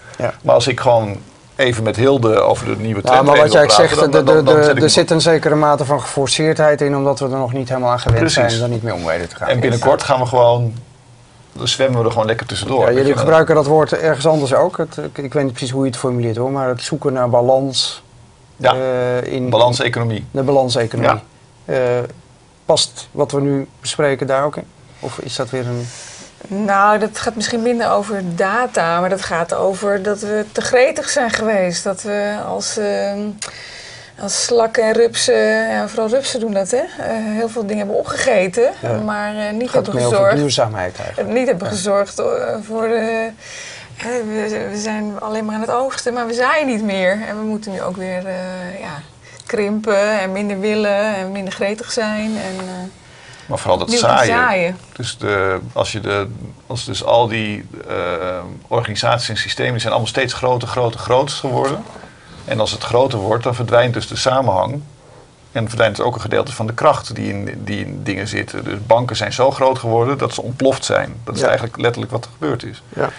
[0.41, 1.17] Maar als ik gewoon
[1.55, 3.17] even met Hilde over de nieuwe trend.
[3.17, 4.01] Ja, maar wat jij zegt,
[4.81, 7.99] er zit een zekere mate van geforceerdheid in, omdat we er nog niet helemaal aan
[7.99, 9.47] gewend zijn om daar niet mee om weten te gaan.
[9.47, 10.73] En binnenkort gaan we gewoon,
[11.53, 12.85] dan zwemmen we er gewoon lekker tussendoor.
[12.85, 14.77] Ja, jullie gebruiken dat woord ergens anders ook.
[14.77, 18.03] Het, ik weet niet precies hoe je het formuleert hoor, maar het zoeken naar balans.
[18.57, 20.25] Ja, uh, in balanseconomie.
[20.31, 21.21] De balanseconomie.
[21.65, 21.73] Ja.
[21.73, 21.79] Uh,
[22.65, 24.63] past wat we nu bespreken daar ook in?
[24.99, 25.87] Of is dat weer een...
[26.47, 31.09] Nou, dat gaat misschien minder over data, maar dat gaat over dat we te gretig
[31.09, 31.83] zijn geweest.
[31.83, 33.13] Dat we als, uh,
[34.19, 37.97] als slakken en rupsen, ja, vooral rupsen doen dat, hè, uh, heel veel dingen hebben
[37.97, 38.71] opgegeten,
[39.05, 40.35] maar uh, niet hebben gezorgd.
[40.35, 41.37] duurzaamheid eigenlijk.
[41.37, 42.21] Niet hebben gezorgd
[42.61, 43.29] voor de.
[43.97, 47.11] We, we, zijn alleen maar aan het oogsten, maar we zaaien niet meer.
[47.27, 48.21] En we moeten nu ook weer
[48.79, 49.01] ja,
[49.45, 52.37] krimpen en minder willen en minder gretig zijn.
[52.37, 52.91] En,
[53.45, 54.77] maar vooral dat zaaien.
[54.93, 56.27] Dus de, als, je de,
[56.67, 57.95] als dus al die uh,
[58.67, 61.83] organisaties en systemen zijn allemaal steeds groter, groter, groter geworden.
[62.45, 64.81] En als het groter wordt, dan verdwijnt dus de samenhang.
[65.51, 68.63] En verdwijnt ook een gedeelte van de kracht die in, die in dingen zitten.
[68.63, 71.15] Dus banken zijn zo groot geworden dat ze ontploft zijn.
[71.23, 72.81] Dat is eigenlijk letterlijk wat er gebeurd is.
[72.89, 73.09] Ja.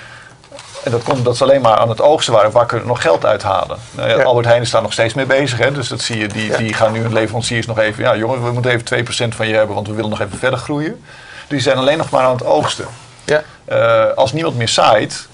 [0.87, 3.25] En dat komt dat ze alleen maar aan het oogsten waren, waar kunnen nog geld
[3.25, 3.79] uithalen.
[3.91, 5.59] Nou ja, Albert Heijn is daar nog steeds mee bezig.
[5.59, 5.73] Hè?
[5.73, 8.03] Dus dat zie je, die, die gaan nu hun leveranciers nog even.
[8.03, 10.59] Ja, jongen, we moeten even 2% van je hebben, want we willen nog even verder
[10.59, 11.05] groeien.
[11.49, 12.87] Die zijn alleen nog maar aan het oogsten.
[13.25, 13.43] Ja.
[13.69, 15.29] Uh, als niemand meer zaait,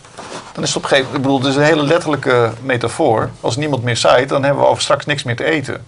[0.53, 1.15] dan is het op een gegeven moment.
[1.15, 3.31] Ik bedoel, het is een hele letterlijke metafoor.
[3.41, 5.85] Als niemand meer zaait, dan hebben we over straks niks meer te eten.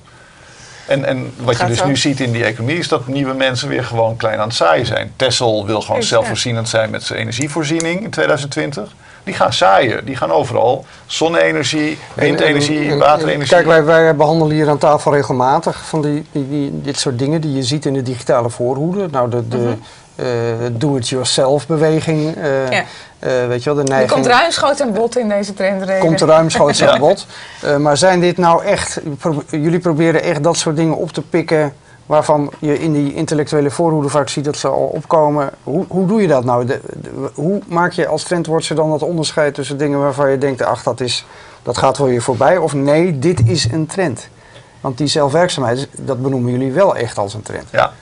[0.86, 3.84] En, en wat je dus nu ziet in die economie is dat nieuwe mensen weer
[3.84, 5.12] gewoon klein aan het zaaien zijn.
[5.16, 8.92] Tesla wil gewoon zelfvoorzienend zijn met zijn energievoorziening in 2020
[9.24, 10.04] die gaan zaaien.
[10.04, 13.48] Die gaan overal zonne-energie, windenergie, waterenergie.
[13.48, 17.40] Kijk, wij, wij behandelen hier aan tafel regelmatig van die, die, die, dit soort dingen
[17.40, 19.08] die je ziet in de digitale voorhoede.
[19.10, 19.78] Nou, de, de mm
[20.72, 22.36] do-it-yourself beweging.
[22.36, 22.84] Uh, ja.
[23.20, 24.10] Uh, weet je wel, de neiging.
[24.10, 26.00] Er komt ruimschoots aan bod in deze trendreden.
[26.00, 27.26] Komt ruimschoots aan bod.
[27.78, 29.00] maar zijn dit nou echt,
[29.50, 31.74] jullie proberen echt dat soort dingen op te pikken
[32.06, 35.50] waarvan je in die intellectuele voorhoede vaak ziet dat ze al opkomen.
[35.62, 36.64] Hoe, hoe doe je dat nou?
[36.64, 36.80] De,
[37.34, 41.00] hoe maak je als trendwatcher dan dat onderscheid tussen dingen waarvan je denkt, ach, dat,
[41.00, 41.26] is,
[41.62, 44.28] dat gaat wel weer voorbij, of nee, dit is een trend?
[44.80, 47.68] Want die zelfwerkzaamheid, dat benoemen jullie wel echt als een trend.
[47.70, 47.92] Ja.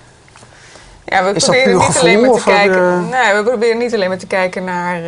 [1.05, 3.09] Ja, we proberen niet alleen maar te kijken.
[3.09, 5.07] Nee, we proberen niet alleen maar te kijken naar uh,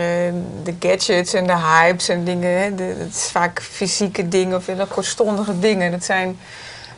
[0.62, 2.62] de gadgets en de hypes en dingen.
[2.62, 2.74] Hè.
[2.74, 5.90] De, het is vaak fysieke dingen of hele kortstondige dingen.
[5.90, 6.38] Dat zijn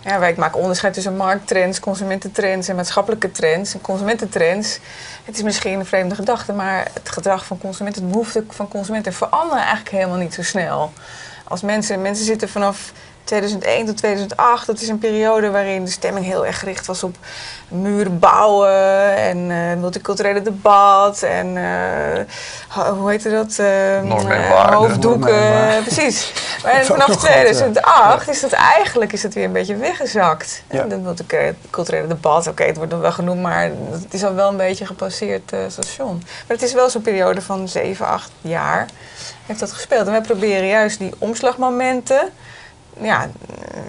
[0.06, 3.74] ja, wij maken onderscheid tussen markttrends, consumententrends en maatschappelijke trends.
[3.74, 4.78] En consumententrends,
[5.24, 9.12] het is misschien een vreemde gedachte, maar het gedrag van consumenten, de behoeften van consumenten
[9.12, 10.92] veranderen eigenlijk helemaal niet zo snel.
[11.44, 12.92] Als mensen, mensen zitten vanaf
[13.26, 17.16] 2001 tot 2008, dat is een periode waarin de stemming heel erg gericht was op
[17.68, 23.56] muren bouwen en uh, multiculturele debat en uh, hoe heette dat?
[23.60, 26.32] Uh, hoofddoeken, precies.
[26.62, 30.62] Maar vanaf 2008 is dat eigenlijk is dat weer een beetje weggezakt.
[30.70, 30.82] Ja.
[30.82, 34.56] Dat multiculturele debat, oké, het wordt nog wel genoemd, maar het is al wel een
[34.56, 36.14] beetje gepasseerd station.
[36.16, 38.86] Maar het is wel zo'n periode van 7, 8 jaar
[39.46, 40.06] heeft dat gespeeld.
[40.06, 42.32] En wij proberen juist die omslagmomenten
[43.00, 43.30] ja,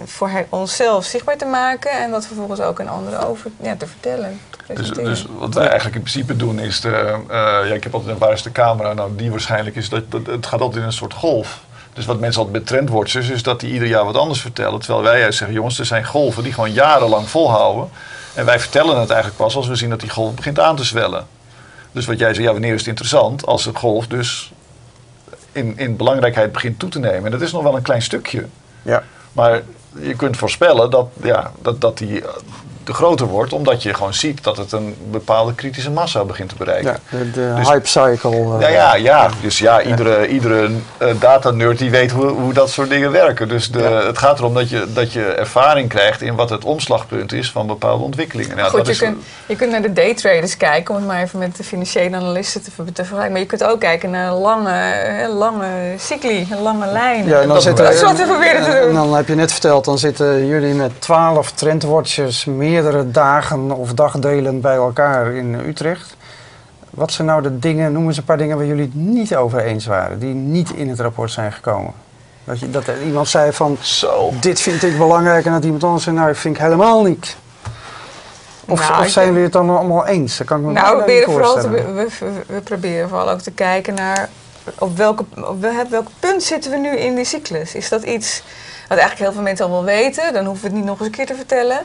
[0.04, 4.40] voor onszelf zichtbaar te maken en dat vervolgens ook aan anderen over ja, te vertellen.
[4.74, 8.12] Dus, dus, wat wij eigenlijk in principe doen is, de, uh, ja, ik heb altijd
[8.12, 10.86] een waar is de camera, nou die waarschijnlijk is, dat, dat, het gaat altijd in
[10.86, 11.60] een soort golf.
[11.92, 14.80] Dus wat mensen altijd met trendwatchers is dat die ieder jaar wat anders vertellen.
[14.80, 17.90] Terwijl wij juist zeggen, jongens, er zijn golven die gewoon jarenlang volhouden.
[18.34, 20.84] En wij vertellen het eigenlijk pas als we zien dat die golf begint aan te
[20.84, 21.26] zwellen.
[21.92, 23.46] Dus wat jij zei, ja, wanneer is het interessant?
[23.46, 24.52] Als de golf dus
[25.52, 27.24] in, in belangrijkheid begint toe te nemen.
[27.24, 28.46] En dat is nog wel een klein stukje.
[28.82, 29.02] Ja.
[29.32, 29.62] Maar
[30.00, 32.22] je kunt voorspellen dat, ja, dat, dat die
[32.92, 37.00] groter wordt, omdat je gewoon ziet dat het een bepaalde kritische massa begint te bereiken.
[37.10, 38.30] Ja, de, de dus- hype cycle.
[38.30, 40.70] Uh, ja, ja, ja, dus ja, iedere, iedere
[41.02, 43.48] uh, data nerd die weet hoe, hoe dat soort dingen werken.
[43.48, 47.32] Dus de, het gaat erom dat je, dat je ervaring krijgt in wat het omslagpunt
[47.32, 48.56] is van bepaalde ontwikkelingen.
[48.56, 51.56] Nou, Goed, je, kunt, je kunt naar de daytraders kijken, om het maar even met
[51.56, 53.32] de financiële analisten te, te vergelijken.
[53.32, 57.28] Maar je kunt ook kijken naar lange, lange cycli, lange lijnen.
[57.28, 58.88] Ja, en dan zitten, dat is wat we proberen te doen.
[58.88, 63.70] En dan heb je net verteld, dan zitten jullie met 12 trendwatchers meer meerdere dagen
[63.70, 66.16] of dagdelen bij elkaar in Utrecht.
[66.90, 69.60] Wat zijn nou de dingen, noem eens een paar dingen waar jullie het niet over
[69.60, 71.92] eens waren, die niet in het rapport zijn gekomen?
[72.44, 74.32] Dat, je, dat er iemand zei van, Zo.
[74.40, 77.36] dit vind ik belangrijk en dat iemand anders zei, nou, ik vind ik helemaal niet.
[78.66, 80.36] Of, nou, of zijn we het dan allemaal eens?
[80.36, 82.08] Dat kan ik me nou, we proberen, vooral te, we,
[82.46, 84.28] we, proberen vooral ook te kijken naar
[84.78, 85.60] op welke, op
[85.90, 87.74] welk punt zitten we nu in die cyclus.
[87.74, 88.42] Is dat iets
[88.88, 91.06] wat eigenlijk heel veel mensen al wel weten, dan hoeven we het niet nog eens
[91.06, 91.80] een keer te vertellen.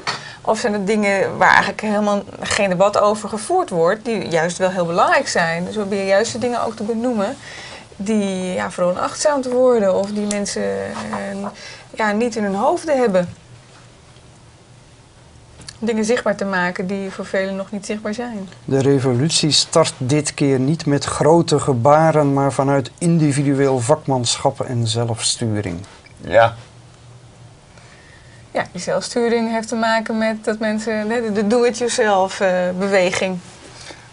[0.45, 4.69] Of zijn het dingen waar eigenlijk helemaal geen debat over gevoerd wordt, die juist wel
[4.69, 5.65] heel belangrijk zijn.
[5.65, 7.36] Dus we proberen juist de dingen ook te benoemen
[7.95, 11.47] die ja, vooral achtzaam te worden of die mensen eh,
[11.95, 13.29] ja, niet in hun hoofden hebben.
[15.79, 18.49] Dingen zichtbaar te maken die voor velen nog niet zichtbaar zijn.
[18.65, 25.79] De revolutie start dit keer niet met grote gebaren, maar vanuit individueel vakmanschap en zelfsturing.
[26.21, 26.56] Ja,
[28.54, 33.39] ja, die zelfsturing heeft te maken met dat mensen, de do-it-yourself uh, beweging.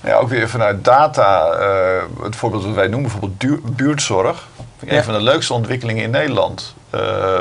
[0.00, 4.48] Ja, ook weer vanuit data, uh, het voorbeeld dat wij noemen, bijvoorbeeld buurtzorg.
[4.86, 6.74] Een van de leukste ontwikkelingen in Nederland.
[6.94, 7.40] Uh,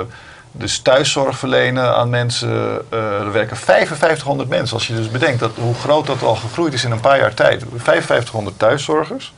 [0.51, 4.75] dus thuiszorg verlenen aan mensen, er werken 5500 mensen.
[4.75, 7.33] Als je dus bedenkt dat, hoe groot dat al gegroeid is in een paar jaar
[7.33, 7.63] tijd.
[7.75, 9.33] 5500 thuiszorgers.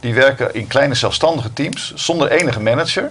[0.00, 3.10] Die werken in kleine zelfstandige teams, zonder enige manager.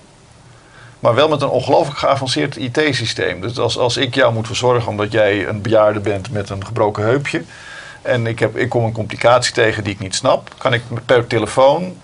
[1.00, 3.42] Maar wel met een ongelooflijk geavanceerd IT-systeem.
[3.42, 7.04] Dus als, als ik jou moet verzorgen omdat jij een bejaarde bent met een gebroken
[7.04, 7.44] heupje.
[8.02, 10.50] En ik, heb, ik kom een complicatie tegen die ik niet snap.
[10.58, 11.98] Kan ik per telefoon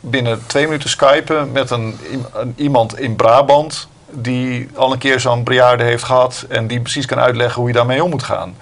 [0.00, 1.98] binnen twee minuten skypen met een,
[2.32, 3.88] een iemand in Brabant.
[4.10, 6.44] Die al een keer zo'n bejaarde heeft gehad.
[6.48, 8.56] En die precies kan uitleggen hoe je daarmee om moet gaan.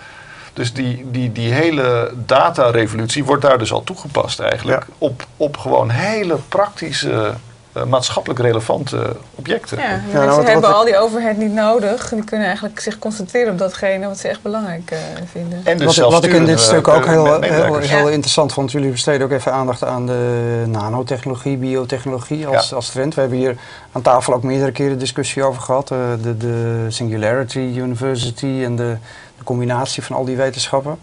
[0.52, 4.86] Dus die, die, die hele datarevolutie wordt daar dus al toegepast eigenlijk.
[4.98, 7.34] Op, op gewoon hele praktische
[7.80, 9.78] uh, maatschappelijk relevante objecten.
[9.78, 12.08] Ja, ja mensen wat, hebben al die overheid niet nodig.
[12.08, 14.98] Die kunnen eigenlijk zich concentreren op datgene wat ze echt belangrijk uh,
[15.30, 15.60] vinden.
[15.64, 18.90] En dus wat, wat ik in dit stuk ook heel, heel, heel, interessant vond, jullie
[18.90, 23.14] besteden ook even aandacht aan de nanotechnologie, biotechnologie als, als trend.
[23.14, 23.56] We hebben hier
[23.92, 25.90] aan tafel ook meerdere keren discussie over gehad.
[25.90, 28.96] Uh, de, de Singularity University en de,
[29.38, 30.98] de, combinatie van al die wetenschappen.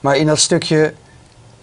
[0.00, 0.92] maar in dat stukje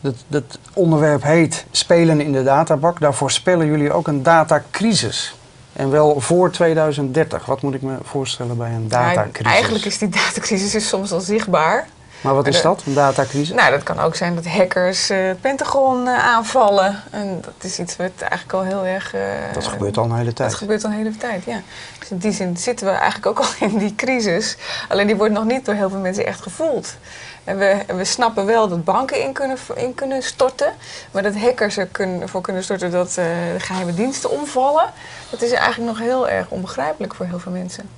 [0.03, 2.99] dat, dat onderwerp heet Spelen in de databak.
[2.99, 5.35] Daar voorspellen jullie ook een datacrisis.
[5.73, 7.45] En wel voor 2030.
[7.45, 9.53] Wat moet ik me voorstellen bij een datacrisis?
[9.53, 11.87] eigenlijk is die datacrisis is soms al zichtbaar.
[12.21, 13.55] Maar wat is dat, een datacrisis?
[13.55, 17.03] Nou, dat kan ook zijn dat hackers uh, het Pentagon uh, aanvallen.
[17.11, 19.15] En dat is iets wat eigenlijk al heel erg...
[19.15, 19.21] Uh,
[19.53, 20.49] dat gebeurt al een hele tijd.
[20.49, 21.61] Dat gebeurt al een hele tijd, ja.
[21.99, 24.57] Dus in die zin zitten we eigenlijk ook al in die crisis.
[24.89, 26.95] Alleen die wordt nog niet door heel veel mensen echt gevoeld.
[27.43, 30.73] En we, we snappen wel dat banken in kunnen, in kunnen storten.
[31.11, 34.85] Maar dat hackers er kunnen, voor kunnen storten dat uh, de geheime diensten omvallen.
[35.29, 37.89] Dat is eigenlijk nog heel erg onbegrijpelijk voor heel veel mensen.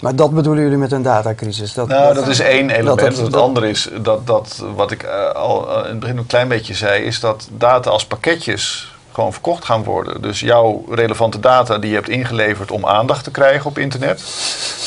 [0.00, 1.74] Maar dat bedoelen jullie met een datacrisis?
[1.74, 3.16] Dat, nou, dat, is één element.
[3.16, 6.48] het andere is dat, dat wat ik uh, al uh, in het begin een klein
[6.48, 10.22] beetje zei, is dat data als pakketjes gewoon verkocht gaan worden.
[10.22, 14.22] Dus jouw relevante data die je hebt ingeleverd om aandacht te krijgen op internet,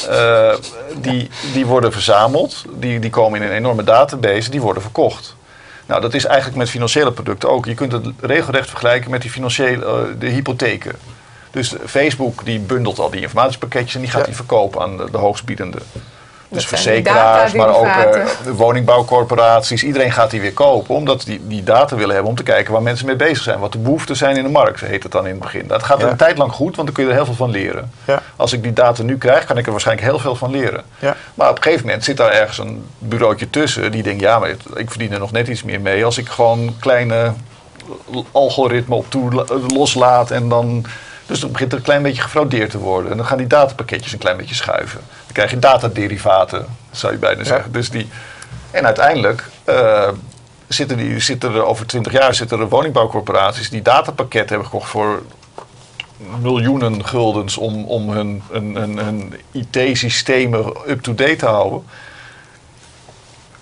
[0.09, 0.53] uh,
[1.01, 5.35] die, die worden verzameld, die, die komen in een enorme database, die worden verkocht.
[5.85, 7.65] Nou, dat is eigenlijk met financiële producten ook.
[7.65, 10.95] Je kunt het regelrecht vergelijken met die financiële, uh, de hypotheken.
[11.51, 15.17] Dus Facebook die bundelt al die informatiepakketjes en die gaat die verkopen aan de, de
[15.17, 15.77] hoogstbiedende.
[16.53, 19.83] Dus verzekeraars, maar ook uh, woningbouwcorporaties.
[19.83, 22.81] Iedereen gaat die weer kopen, omdat die, die data willen hebben om te kijken waar
[22.81, 23.59] mensen mee bezig zijn.
[23.59, 25.67] Wat de behoeften zijn in de markt, heet het dan in het begin.
[25.67, 27.91] Dat gaat een tijd lang goed, want dan kun je er heel veel van leren.
[28.05, 28.21] Ja.
[28.35, 30.83] Als ik die data nu krijg, kan ik er waarschijnlijk heel veel van leren.
[30.99, 31.15] Ja.
[31.33, 34.49] Maar op een gegeven moment zit daar ergens een bureautje tussen die denkt, ja, maar
[34.75, 37.33] ik verdien er nog net iets meer mee als ik gewoon kleine
[38.31, 40.85] algoritme op toe loslaat en dan
[41.25, 43.11] dus dan begint er een klein beetje gefraudeerd te worden.
[43.11, 45.01] En dan gaan die datapakketjes een klein beetje schuiven.
[45.33, 47.71] Krijg je dataderivaten, zou je bijna zeggen.
[47.71, 48.09] Dus die,
[48.71, 50.09] en uiteindelijk uh,
[50.67, 55.21] zitten, die, zitten er over twintig jaar zitten er woningbouwcorporaties die datapakketten hebben gekocht voor
[56.41, 61.83] miljoenen guldens om, om hun, hun, hun, hun IT-systemen up-to-date te houden.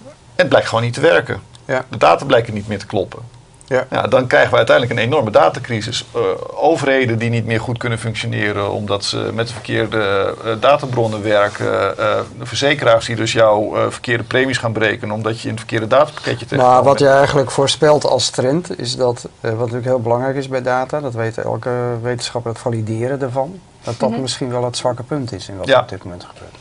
[0.06, 1.42] En het blijkt gewoon niet te werken.
[1.66, 1.86] Ja.
[1.90, 3.20] De data blijken niet meer te kloppen.
[3.72, 3.86] Ja.
[3.90, 4.02] ja.
[4.02, 6.06] dan krijgen we uiteindelijk een enorme datacrisis.
[6.16, 6.22] Uh,
[6.54, 11.96] overheden die niet meer goed kunnen functioneren omdat ze met de verkeerde uh, databronnen werken.
[12.00, 16.46] Uh, verzekeraars die dus jouw verkeerde premies gaan berekenen omdat je in het verkeerde datapakketje
[16.46, 20.48] terecht Maar wat je eigenlijk voorspelt als trend is dat, wat natuurlijk heel belangrijk is
[20.48, 24.22] bij data, dat weet elke wetenschapper, het valideren ervan, dat dat mhm.
[24.22, 26.61] misschien wel het zwakke punt is in wat op dit moment gebeurt.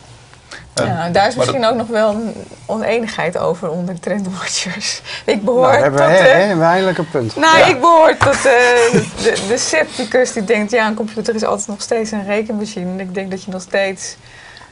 [0.75, 2.35] Ja, daar is misschien ook nog wel een
[2.67, 5.03] oneenigheid over onder de trendwatchers.
[5.25, 6.11] Ik behoor nou, hebben tot...
[6.11, 7.37] We, hebben eigenlijk een punt.
[7.37, 10.71] Nou, ik behoor tot uh, de, de scepticus die denkt...
[10.71, 12.91] ja, een computer is altijd nog steeds een rekenmachine.
[12.91, 14.17] En ik denk dat je nog steeds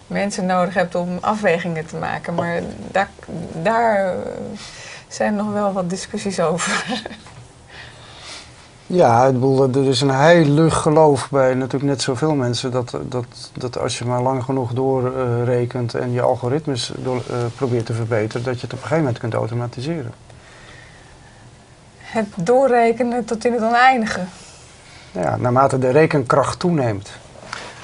[0.06, 2.34] mensen nodig hebt om afwegingen te maken.
[2.34, 3.08] Maar daar,
[3.62, 4.14] daar
[5.08, 6.84] zijn nog wel wat discussies over.
[8.90, 12.98] Ja, het bedoel, er is een heel lucht geloof bij natuurlijk net zoveel mensen dat,
[13.08, 17.92] dat, dat als je maar lang genoeg doorrekent en je algoritmes door, uh, probeert te
[17.92, 20.12] verbeteren, dat je het op een gegeven moment kunt automatiseren.
[21.98, 24.20] Het doorrekenen tot in het oneindige.
[25.12, 27.10] Ja, naarmate de rekenkracht toeneemt.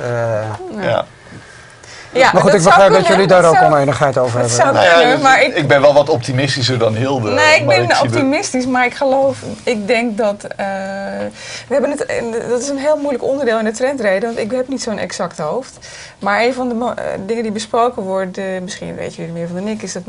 [0.01, 0.81] Uh, ja.
[0.81, 1.07] Ja,
[2.15, 4.57] maar goed, ik begrijp dat jullie daar ook oneenigheid over hebben.
[4.57, 7.31] Zou nou ja, maar ik, ik, ben wel wat optimistischer dan Hilde.
[7.31, 10.45] Nee, ik ben optimistisch, maar ik geloof, ik denk dat.
[10.45, 10.57] Uh,
[11.69, 12.07] we hebben het,
[12.49, 15.39] dat is een heel moeilijk onderdeel in de trendreden, want ik heb niet zo'n exact
[15.39, 15.79] hoofd.
[16.19, 16.93] Maar een van de uh,
[17.27, 20.05] dingen die besproken worden, misschien weet jullie meer van dan ik, is het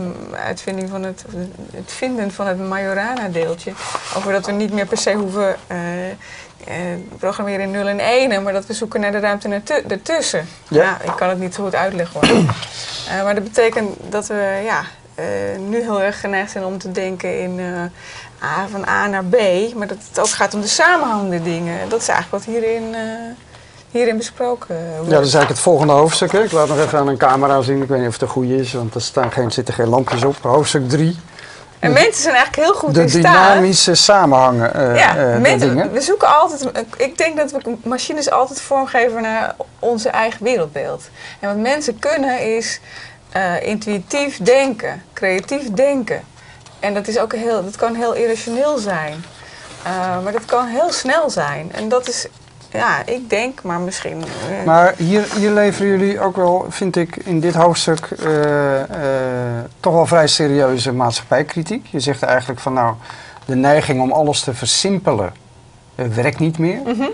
[0.45, 1.25] uitvinding van het,
[1.75, 3.71] het vinden van het Majorana-deeltje.
[4.17, 5.55] Over dat we niet meer per se hoeven.
[5.71, 5.77] Uh,
[6.67, 6.73] uh,
[7.19, 10.47] programmeren in 0 en 1, maar dat we zoeken naar de ruimte ertussen.
[10.67, 10.81] Ja.
[10.83, 12.37] ja ik kan het niet zo goed uitleggen hoor.
[12.37, 14.83] uh, maar dat betekent dat we ja,
[15.19, 15.25] uh,
[15.67, 17.59] nu heel erg geneigd zijn om te denken in
[18.43, 19.37] A, van A naar B,
[19.75, 21.89] maar dat het ook gaat om de samenhangende dingen.
[21.89, 22.95] Dat is eigenlijk wat hierin,
[23.91, 25.09] hierin besproken wordt.
[25.09, 26.31] Ja, dat is eigenlijk het volgende hoofdstuk.
[26.31, 26.43] Hè.
[26.43, 28.55] Ik laat nog even aan een camera zien, ik weet niet of het een goede
[28.55, 30.35] is, want er staan geen, zitten geen lampjes op.
[30.41, 31.17] Hoofdstuk 3.
[31.85, 33.21] En mensen zijn eigenlijk heel goed de in staat.
[33.21, 34.71] De dynamische samenhangen.
[34.75, 36.69] Uh, ja, uh, mensen, we zoeken altijd.
[36.97, 41.09] Ik denk dat we machines altijd vormgeven naar onze eigen wereldbeeld.
[41.39, 42.79] En wat mensen kunnen is
[43.35, 46.23] uh, intuïtief denken, creatief denken.
[46.79, 49.23] En dat, is ook heel, dat kan heel irrationeel zijn.
[50.23, 51.71] maar dat kan heel snel zijn.
[51.73, 52.27] En dat is
[52.75, 54.17] ja, ik denk, maar misschien.
[54.17, 54.65] Uh...
[54.65, 58.85] Maar hier, hier leveren jullie ook wel, vind ik, in dit hoofdstuk uh, uh,
[59.79, 61.87] toch wel vrij serieuze maatschappijkritiek.
[61.89, 62.95] Je zegt eigenlijk van nou,
[63.45, 65.33] de neiging om alles te versimpelen
[65.95, 66.79] werkt niet meer.
[66.85, 67.09] Mm -hmm.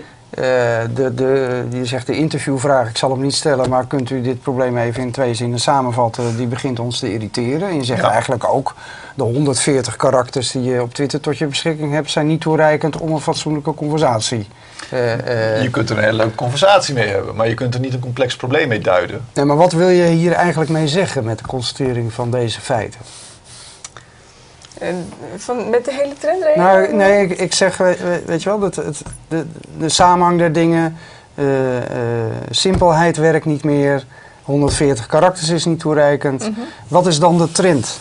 [0.94, 4.42] de, de, je zegt de interviewvraag, ik zal hem niet stellen, maar kunt u dit
[4.42, 6.36] probleem even in twee zinnen samenvatten?
[6.36, 7.68] Die begint ons te irriteren.
[7.68, 8.74] En je zegt eigenlijk ook,
[9.14, 13.12] de 140 karakters die je op Twitter tot je beschikking hebt, zijn niet toereikend om
[13.12, 14.46] een fatsoenlijke conversatie
[14.90, 18.00] je kunt er een hele leuke conversatie mee hebben, maar je kunt er niet een
[18.00, 19.24] complex probleem mee duiden.
[19.34, 23.00] Nee, maar wat wil je hier eigenlijk mee zeggen met de constatering van deze feiten?
[24.78, 26.62] En van, met de hele trendregel?
[26.62, 27.76] Nou, nee, ik, ik zeg,
[28.26, 29.46] weet je wel, dat het, de,
[29.78, 30.96] de samenhang der dingen,
[31.34, 31.46] uh,
[32.50, 34.04] simpelheid werkt niet meer,
[34.42, 36.48] 140 karakters is niet toereikend.
[36.48, 36.64] Mm -hmm.
[36.88, 38.00] Wat is dan de trend?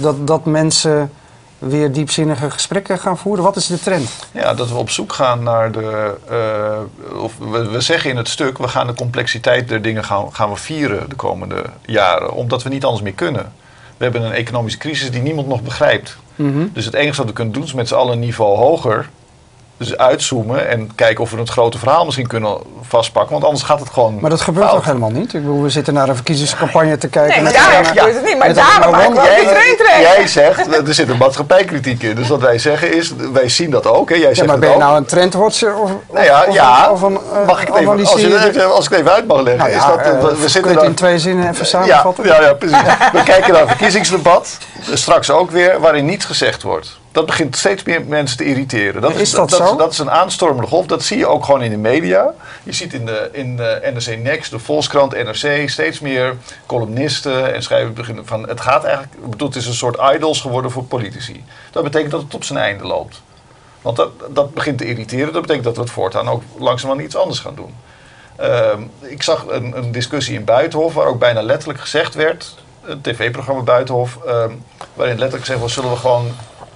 [0.00, 1.10] dat, dat mensen
[1.68, 3.44] weer diepzinnige gesprekken gaan voeren?
[3.44, 4.10] Wat is de trend?
[4.32, 6.14] Ja, dat we op zoek gaan naar de.
[6.30, 10.34] Uh, of we, we, zeggen in het stuk, we gaan de complexiteit der dingen gaan,
[10.34, 13.52] gaan we vieren de komende jaren, omdat we niet anders meer kunnen.
[13.96, 16.16] We hebben een economische crisis die niemand nog begrijpt.
[16.34, 16.70] Mm -hmm.
[16.72, 19.08] Dus het enige wat we kunnen doen is met z'n allen een niveau hoger
[19.76, 23.32] dus uitzoomen en kijken of we het grote verhaal misschien kunnen vastpakken.
[23.32, 24.18] Want anders gaat het gewoon.
[24.20, 25.34] Maar dat gebeurt toch helemaal niet?
[25.34, 27.34] Ik bedoel, we zitten naar een verkiezingscampagne te kijken.
[27.34, 28.38] Nee, maar daar gebeurt het niet.
[28.38, 32.14] Maar daarom jij, jij zegt, er zit een maatschappijkritiek in.
[32.14, 34.08] Dus wat wij zeggen is, wij zien dat ook.
[34.08, 34.14] Hè.
[34.14, 37.02] Jij zegt ja, maar ben je nou een trendwatcher of, nou ja, of, ja, of
[37.02, 39.58] een, uh, mag ik het even, als, je, als ik het even uit mag leggen.
[39.58, 41.66] Nou ja, is dat, uh, we, we zitten kun je het in twee zinnen even
[41.66, 42.24] samenvatten?
[42.24, 42.78] Ja, ja, ja precies.
[43.12, 44.58] we kijken naar een verkiezingsdebat,
[44.92, 47.02] straks ook weer, waarin niets gezegd wordt.
[47.14, 49.02] Dat begint steeds meer mensen te irriteren.
[49.02, 49.76] Dat is, dat, zo?
[49.76, 50.86] Dat, is een aanstormende golf.
[50.86, 52.34] Dat zie je ook gewoon in de media.
[52.62, 56.36] Je ziet in de, in de NRC Next, de Volkskrant, NRC, steeds meer
[56.66, 58.48] columnisten en schrijvers beginnen van...
[58.48, 61.44] Het gaat eigenlijk, bedoel, het is een soort idols geworden voor politici.
[61.70, 63.22] Dat betekent dat het op zijn einde loopt.
[63.82, 65.32] Want dat, dat begint te irriteren.
[65.32, 67.74] Dat betekent dat we het voortaan ook langzamerhand iets anders gaan doen.
[68.36, 72.54] Ehm, ik zag een, een, discussie in Buitenhof waar ook bijna letterlijk gezegd werd...
[72.82, 74.52] Een tv-programma Buitenhof, ehm,
[74.94, 75.72] waarin letterlijk gezegd was...
[75.72, 76.32] zullen we gewoon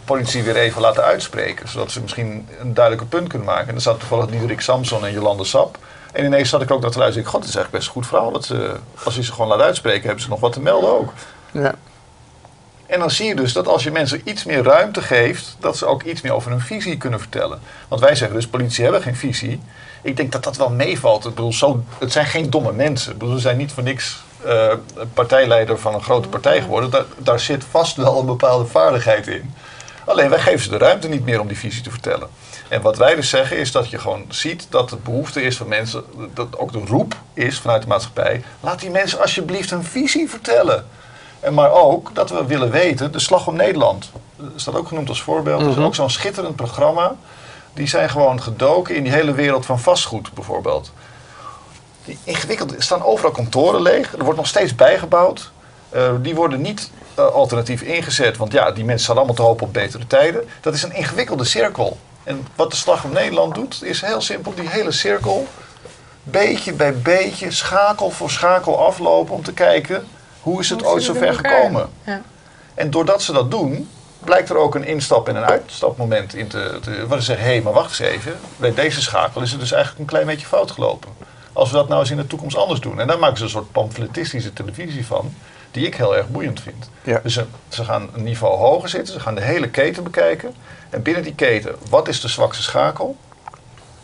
[0.08, 1.68] politie weer even laten uitspreken.
[1.68, 3.66] Zodat ze misschien een duidelijker punt kunnen maken.
[3.66, 5.78] En dan zat toevallig Diederik Samson en Jolande Sap.
[6.12, 7.26] En ineens zat ik ook dat te luisteren.
[7.26, 8.32] Ik god, het is eigenlijk best een goed verhaal.
[8.32, 11.12] Dat ze, als je ze gewoon laat uitspreken, hebben ze nog wat te melden ook.
[11.50, 11.74] Ja.
[12.86, 15.86] En dan zie je dus dat als je mensen iets meer ruimte geeft, dat ze
[15.86, 17.60] ook iets meer over hun visie kunnen vertellen.
[17.88, 19.60] Want wij zeggen dus, politie hebben geen visie.
[20.02, 21.24] Ik denk dat dat wel meevalt.
[21.24, 23.12] Ik bedoel, zo, het zijn geen domme mensen.
[23.12, 24.72] Ik bedoel, ze zijn niet voor niks uh,
[25.14, 26.90] partijleider van een grote partij geworden.
[26.90, 29.54] Daar, daar zit vast wel een bepaalde vaardigheid in.
[30.08, 32.28] Alleen wij geven ze de ruimte niet meer om die visie te vertellen.
[32.68, 35.68] En wat wij dus zeggen is dat je gewoon ziet dat het behoefte is van
[35.68, 36.04] mensen,
[36.34, 38.44] dat ook de roep is vanuit de maatschappij.
[38.60, 40.86] Laat die mensen alsjeblieft een visie vertellen.
[41.40, 45.08] En maar ook dat we willen weten, de Slag om Nederland, dat staat ook genoemd
[45.08, 45.60] als voorbeeld.
[45.60, 45.84] Dat is mhm.
[45.84, 47.16] ook zo'n schitterend programma.
[47.74, 50.92] Die zijn gewoon gedoken in die hele wereld van vastgoed bijvoorbeeld.
[52.04, 55.50] Die ingewikkeld, er staan overal kantoren leeg, er wordt nog steeds bijgebouwd.
[55.94, 58.36] Uh, die worden niet uh, alternatief ingezet.
[58.36, 60.48] Want ja, die mensen hadden allemaal te hopen op betere tijden.
[60.60, 61.98] Dat is een ingewikkelde cirkel.
[62.24, 65.46] En wat de Slag om Nederland doet, is heel simpel die hele cirkel
[66.30, 70.06] beetje bij beetje, schakel voor schakel aflopen om te kijken
[70.40, 71.88] hoe is het ooit zo ver gekomen.
[72.04, 72.22] Ja.
[72.74, 73.88] En doordat ze dat doen,
[74.24, 77.52] blijkt er ook een instap- en een uitstapmoment in te, te waar ze zeggen, hé,
[77.52, 80.46] hey, maar wacht eens even, bij deze schakel is het dus eigenlijk een klein beetje
[80.46, 81.10] fout gelopen.
[81.52, 83.00] Als we dat nou eens in de toekomst anders doen.
[83.00, 85.34] En daar maken ze een soort pamfletistische televisie van
[85.78, 86.90] die ik heel erg boeiend vind.
[87.22, 90.54] Dus ze, ze, gaan een niveau hoger zitten, ze gaan de hele keten bekijken.
[90.90, 93.16] En binnen die keten, wat is de zwakste schakel?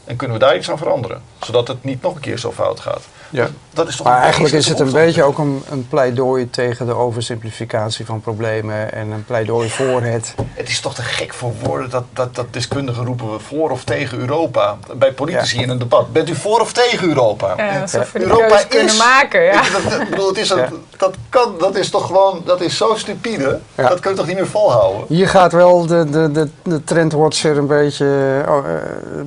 [0.04, 1.22] En kunnen we daar iets aan veranderen?
[1.40, 3.02] Zodat het niet nog een keer zo fout gaat.
[3.34, 3.48] Ja.
[3.70, 6.94] Dat is toch maar eigenlijk is het een beetje ook een, een, pleidooi tegen de
[6.94, 10.34] oversimplificatie van problemen en een pleidooi voor het.
[10.48, 13.84] Het is toch te gek voor woorden dat, dat, dat deskundigen roepen we voor of
[13.84, 14.76] tegen Europa.
[14.96, 16.12] Bij politici in een debat.
[16.12, 17.54] Bent u voor of tegen Europa?
[17.56, 19.42] Ja, we Europa is, kunnen maken.
[19.42, 19.62] Ja.
[19.88, 20.64] dat, bedoel, het is een,
[20.96, 23.60] dat, kan, dat is toch gewoon, dat is zo stupide.
[23.74, 25.04] Dat kun je toch niet meer volhouden?
[25.08, 28.06] Hier gaat wel de, de, de, de trendwatcher een beetje
[28.48, 28.58] uh,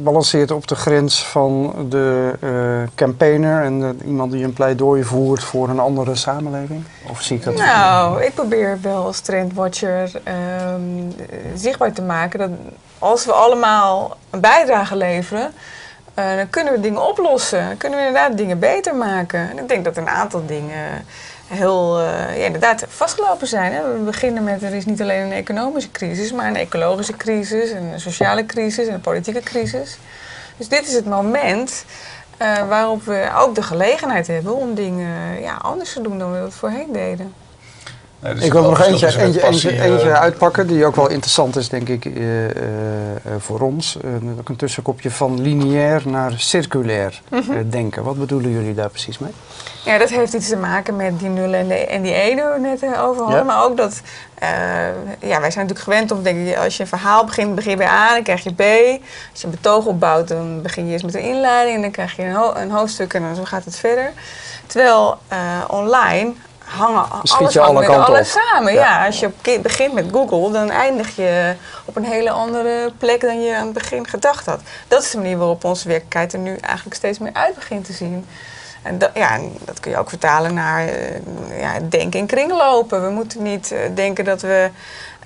[0.04, 5.44] balanceert op de grens van de uh, campaigner en de iemand die een pleidooi voert
[5.44, 6.84] voor een andere samenleving?
[7.10, 7.56] Of zie ik dat?
[7.56, 10.82] Nou, ik probeer wel als trendwatcher ehm,
[11.56, 12.50] zichtbaar te maken dat
[13.00, 15.54] als we allemaal een bijdrage leveren,
[16.20, 17.78] uh, dan kunnen we dingen oplossen.
[17.78, 19.50] Kunnen we inderdaad dingen beter maken.
[19.50, 21.06] En ik denk dat een aantal dingen
[21.48, 23.74] heel ja, inderdaad vastgelopen zijn.
[23.74, 23.94] Hè.
[23.94, 28.00] We beginnen met er is niet alleen een economische crisis, maar een ecologische crisis, een
[28.00, 29.98] sociale crisis en een politieke crisis.
[30.58, 31.86] Dus dit is het moment
[32.68, 36.54] waarop we ook de gelegenheid hebben om dingen ja, anders te doen dan we dat
[36.54, 37.34] voorheen deden.
[38.20, 41.10] Nee, dus ik wil er nog eentje, eentje, eentje, eentje, eh, uitpakken die ook wel
[41.10, 42.52] interessant is, denk ik, uh, uh,
[43.38, 43.98] voor ons.
[44.40, 47.70] ook een tussenkopje van lineair naar circulair mhm.
[47.70, 48.04] denken.
[48.04, 49.32] Wat bedoelen jullie daar precies mee?
[49.86, 52.60] Ja, dat heeft iets te maken met die nullen en, de, en die ene we
[52.60, 53.46] net over hadden.
[53.46, 54.02] Maar ook dat,
[55.20, 57.78] ja, wij zijn natuurlijk gewend om, denk ik, als je een verhaal begint, begin je
[57.78, 58.62] bij A, dan krijg je B.
[59.32, 62.16] Als je een betoog opbouwt, dan begin je eerst met een inleiding en dan krijg
[62.16, 64.12] je een, een hoofdstuk en dan zo gaat het verder.
[64.68, 65.18] Terwijl
[65.68, 66.34] online
[66.68, 68.74] hangen alles, je alle kanten alles samen.
[68.74, 69.06] Ja.
[69.06, 69.30] als je
[69.62, 71.56] begint met Google, dan eindig je
[71.86, 74.60] op een hele andere plek dan je aan het begin gedacht had.
[74.88, 77.94] Dat is de manier waarop onze werkelijkheid er nu eigenlijk steeds meer uit begint te
[77.94, 78.26] zien.
[78.82, 83.04] En dat, ja, dat kun je ook vertalen naar uh, ja, denken in kringlopen.
[83.04, 84.70] We moeten niet uh, denken dat we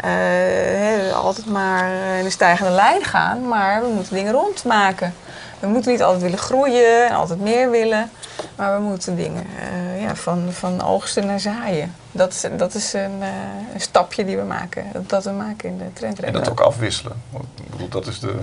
[0.05, 5.13] uh, altijd maar in een stijgende lijn gaan, maar we moeten dingen rondmaken.
[5.62, 8.09] We moeten niet altijd willen groeien en altijd meer willen.
[8.55, 11.93] Maar we moeten dingen uh, ja, van, van oogsten naar zaaien.
[12.12, 13.28] Dat is, dat is een, uh,
[13.74, 14.86] een stapje die we maken.
[14.93, 16.38] Dat, dat we maken in de trendregeling.
[16.38, 17.22] En dat ook afwisselen.
[17.64, 18.36] Ik bedoel, dat is de,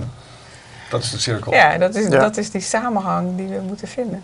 [0.89, 1.53] dat is de cirkel.
[1.53, 4.23] Ja, dat is, dat is die samenhang die we moeten vinden.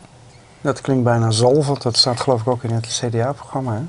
[0.62, 1.82] Dat klinkt bijna zalvend.
[1.82, 3.82] Dat staat geloof ik ook in het CDA-programma.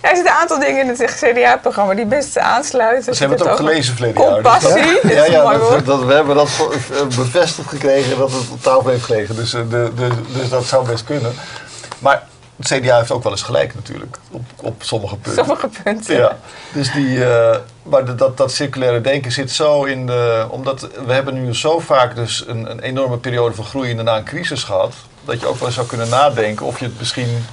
[0.00, 3.14] Er zitten een aantal dingen in het CDA-programma die best aansluiten.
[3.14, 4.32] Ze hebben het ook gelezen verleden jaar.
[4.32, 5.00] Compassie.
[5.02, 6.48] Dus ja, ja dat, dat, we hebben dat
[6.90, 9.36] eh, bevestigd gekregen dat het op tafel heeft gelegen.
[9.36, 11.32] Dus, eh, de, de, dus dat zou best kunnen.
[11.98, 12.26] Maar
[12.56, 15.44] het CDA heeft ook wel eens gelijk natuurlijk, op, op sommige punten.
[15.44, 16.16] Sommige punten.
[16.16, 16.36] Ja.
[16.72, 20.46] Dus die, uh, maar dat, dat circulaire denken zit zo in de...
[20.50, 24.16] Omdat we hebben nu zo vaak dus een, een enorme periode van groei en daarna
[24.16, 24.94] een crisis gehad...
[25.24, 27.44] dat je ook wel zou kunnen nadenken of je het misschien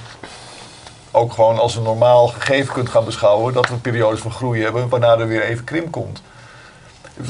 [1.16, 4.88] ook gewoon als een normaal gegeven kunt gaan beschouwen dat we periodes van groei hebben
[4.88, 6.22] waarna er weer even krimp komt.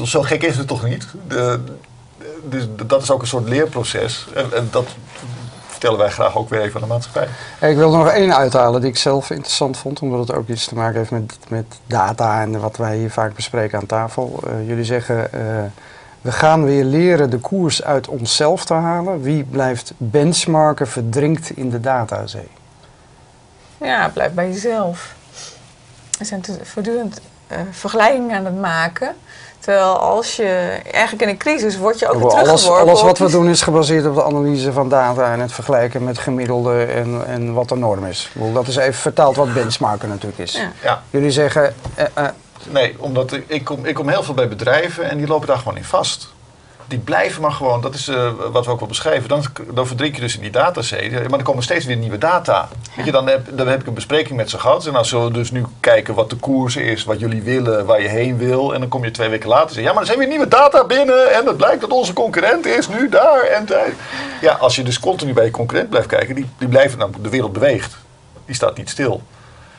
[0.05, 1.07] Zo gek is het toch niet?
[1.29, 1.61] De,
[2.43, 4.27] dus dat is ook een soort leerproces.
[4.35, 4.87] En, en, dat
[5.67, 7.29] vertellen wij graag ook weer even aan de maatschappij.
[7.71, 10.67] Ik wil er nog één uithalen die ik zelf interessant vond, omdat het ook iets
[10.67, 14.41] te maken heeft met, met data en wat wij hier vaak bespreken aan tafel.
[14.47, 15.41] Uh, jullie zeggen, uh,
[16.21, 19.23] we gaan weer leren de koers uit onszelf te halen.
[19.23, 22.49] Wie blijft benchmarken verdrinkt in de datazee?
[23.81, 25.15] Ja, blijf bij jezelf.
[26.19, 27.21] We zijn voortdurend
[27.53, 29.15] uh, vergelijkingen aan het maken.
[29.59, 33.31] Terwijl als je, eigenlijk in een crisis word je ook weer alles, alles wat we
[33.31, 37.53] doen is gebaseerd op de analyse van data en het vergelijken met gemiddelde en, en
[37.53, 38.31] wat de norm is.
[38.53, 40.61] Dat is even vertaald wat benchmarken natuurlijk is.
[40.83, 41.03] Ja.
[41.11, 41.75] Jullie zeggen...
[41.99, 42.29] Uh, uh,
[42.69, 45.77] nee, omdat ik kom, ik kom heel veel bij bedrijven en die lopen daar gewoon
[45.77, 46.35] in vast
[46.89, 50.15] die blijven maar gewoon, dat is uh, wat we ook wel beschrijven, dan, dan verdrink
[50.15, 51.11] je dus in die datazee.
[51.11, 52.69] Maar dan komen steeds weer nieuwe data.
[52.97, 54.87] Weet je, dan, heb, dan heb ik een bespreking met ze gehad.
[54.87, 58.03] En dan zullen we dus nu kijken wat de koers is, wat jullie willen, waar
[58.03, 58.75] je heen wil.
[58.75, 60.49] En dan kom je twee weken later en zeg ja, maar er zijn weer nieuwe
[60.49, 61.35] data binnen.
[61.35, 63.93] En het blijkt dat onze concurrent is nu daar en daar.
[64.41, 67.29] Ja, als je dus continu bij je concurrent blijft kijken, die, die blijven, nou, de
[67.29, 67.97] wereld beweegt.
[68.45, 69.23] Die staat niet stil.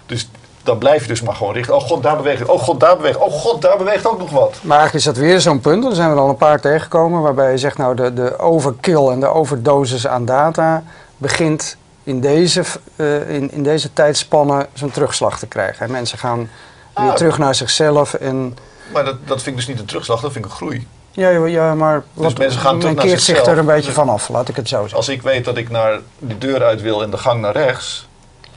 [0.06, 0.30] Dus
[0.68, 1.76] dan blijf je dus maar gewoon richten.
[1.76, 2.50] Oh god, daar beweegt het.
[2.50, 4.58] Oh god, daar beweegt Oh god, daar beweegt ook nog wat.
[4.62, 5.86] Maar eigenlijk is dat weer zo'n punt.
[5.86, 7.22] Er zijn we al een paar tegengekomen.
[7.22, 10.84] Waarbij je zegt, nou, de, de overkill en de overdosis aan data
[11.18, 12.64] begint in deze,
[12.96, 15.86] uh, in, in deze tijdspannen zo'n terugslag te krijgen.
[15.86, 16.50] En mensen gaan
[16.96, 17.16] weer ah.
[17.16, 18.14] terug naar zichzelf.
[18.14, 18.58] En...
[18.94, 20.88] Maar dat, dat vind ik dus niet een terugslag, dat vind ik een groei.
[21.12, 23.38] Ja, ja maar dus wat, mensen gaan terug naar zichzelf.
[23.38, 24.98] zich er een beetje vanaf, laat ik het zo zeggen.
[24.98, 28.07] Als ik weet dat ik naar de deur uit wil en de gang naar rechts,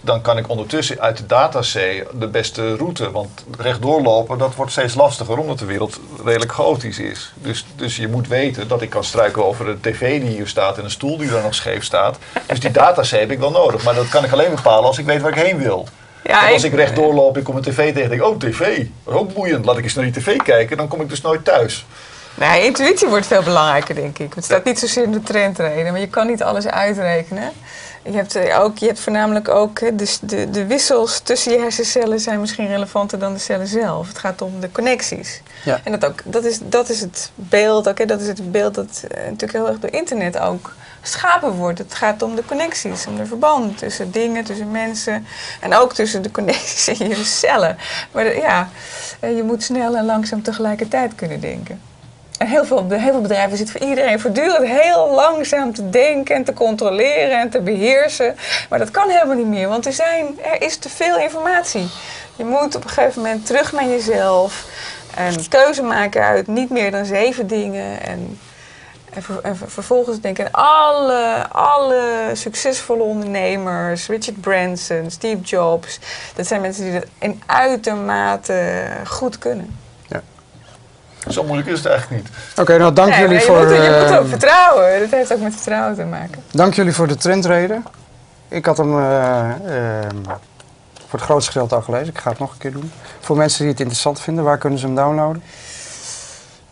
[0.01, 3.11] dan kan ik ondertussen uit de datasee de beste route.
[3.11, 7.32] Want rechtdoor lopen, dat wordt steeds lastiger omdat de wereld redelijk chaotisch is.
[7.34, 10.78] Dus, dus je moet weten dat ik kan struiken over de tv die hier staat
[10.78, 12.18] en een stoel die daar nog scheef staat.
[12.46, 13.84] Dus die datasee heb ik wel nodig.
[13.84, 15.88] Maar dat kan ik alleen bepalen als ik weet waar ik heen wil.
[16.24, 19.34] Ja, als ik, rechtdoor loop, ik kom een tv tegen, denk ik, oh tv, ook
[19.34, 21.86] boeiend, laat ik eens naar die tv kijken, dan kom ik dus nooit thuis.
[22.34, 24.34] Nee, intuïtie wordt veel belangrijker, denk ik.
[24.34, 27.53] Het staat niet zozeer in de trendreden, maar je kan niet alles uitrekenen.
[28.03, 32.20] Je hebt, eh, ook, je hebt voornamelijk ook de, de, de wissels tussen je hersencellen
[32.20, 34.09] zijn misschien relevanter dan de cellen zelf.
[34.09, 35.42] Het gaat om de connecties.
[35.64, 35.80] Ja.
[35.84, 39.03] En dat, ook, dat, is, dat is het beeld, okay, dat is het beeld dat
[39.05, 41.78] uh, natuurlijk heel erg door internet ook geschapen wordt.
[41.78, 45.26] Het gaat om de connecties, om de verband tussen dingen, tussen mensen
[45.61, 47.76] en ook tussen de connecties in je cellen.
[48.12, 48.68] Maar ja,
[49.20, 51.89] eh, je moet snel en langzaam tegelijkertijd kunnen denken
[52.47, 56.53] heel veel, heel veel bedrijven zitten voor iedereen voortdurend heel langzaam te denken en te
[56.53, 58.36] controleren en te beheersen.
[58.68, 61.88] Maar dat kan helemaal niet meer, want er, zijn, er is te veel informatie.
[62.36, 64.66] Je moet op een gegeven moment terug naar jezelf
[65.14, 68.03] en keuze maken uit niet meer dan zeven dingen.
[68.03, 68.38] En,
[69.43, 75.99] en, vervolgens denken alle, alle succesvolle ondernemers, Richard Branson, Steve Jobs,
[76.34, 79.78] dat zijn mensen die dat in uitermate goed kunnen.
[81.28, 82.32] Zo moeilijk is het eigenlijk niet.
[82.56, 83.58] Oké, nou dank jullie je voor...
[83.58, 85.00] Moet, je moet ook vertrouwen.
[85.00, 86.42] Dat heeft ook met vertrouwen te maken.
[86.50, 87.84] Dank jullie voor de trendreden.
[88.48, 89.50] Ik had hem uh,
[91.08, 92.08] voor het grootste gedeelte al gelezen.
[92.08, 92.92] Ik ga het nog een keer doen.
[93.20, 95.42] Voor mensen die het interessant vinden, waar kunnen ze hem downloaden?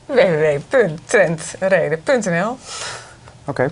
[0.07, 2.59] www.trendreden.nl
[3.44, 3.70] Oké.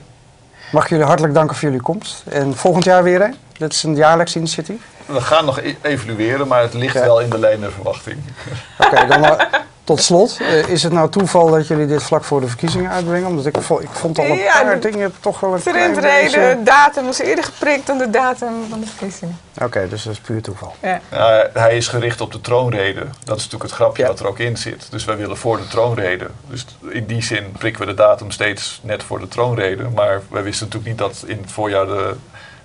[0.73, 2.23] Mag ik jullie hartelijk danken voor jullie komst.
[2.29, 3.29] En volgend jaar weer, hè?
[3.59, 4.83] Dit is een jaarlijks initiatief.
[5.07, 8.19] We gaan nog e- evalueren, maar het ligt wel in de lijn der verwachting.
[8.85, 9.37] Oké, dan,
[9.87, 13.29] tot slot, eh, is het nou toeval dat jullie dit vlak voor de verkiezingen uitbrengen?
[13.29, 16.31] Omdat ik, ik vond al een paar dingen toch wel een klein beetje...
[16.39, 19.39] De datum was eerder geprikt dan de datum van de verkiezingen.
[19.63, 20.75] Oké, dus dat is puur toeval.
[20.83, 21.01] Ja.
[21.53, 23.01] hij is gericht op de troonrede.
[23.01, 24.09] Dat is natuurlijk het grapje ja.
[24.09, 24.87] wat er ook in zit.
[24.91, 26.27] Dus wij willen voor de troonrede.
[26.49, 29.89] Dus in die zin prikken we de datum steeds net voor de troonrede.
[29.95, 32.15] Maar wij wisten natuurlijk niet dat in het voorjaar de...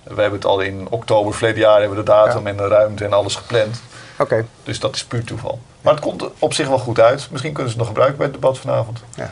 [0.04, 3.06] We hebben het al in oktober verleden jaar hebben we de datum en de ruimte
[3.06, 3.82] en alles gepland.
[4.18, 4.46] Oké.
[4.64, 5.60] Dus dat is puur toeval.
[5.82, 7.28] Maar het komt op zich wel goed uit.
[7.32, 9.00] Misschien kunnen ze het nog gebruiken bij het debat vanavond.
[9.16, 9.32] Ja.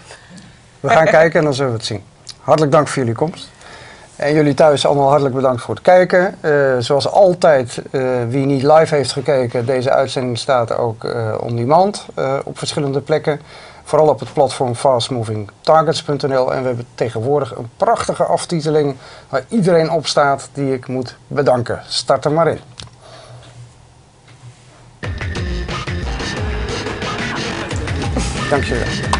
[0.79, 2.03] We gaan kijken en dan zullen we het zien.
[2.39, 3.49] Hartelijk dank voor jullie komst.
[4.15, 6.37] En jullie thuis allemaal hartelijk bedankt voor het kijken.
[6.41, 11.55] Uh, zoals altijd, uh, wie niet live heeft gekeken, deze uitzending staat ook uh, on
[11.55, 12.05] demand
[12.43, 13.41] op verschillende plekken.
[13.89, 16.53] Vooral op het platform fastmovingtargets.nl.
[16.53, 18.95] En we hebben tegenwoordig een prachtige aftiteling
[19.29, 21.81] waar iedereen op staat die ik moet bedanken.
[21.87, 22.59] Start er maar in.
[28.49, 29.18] Dank je wel.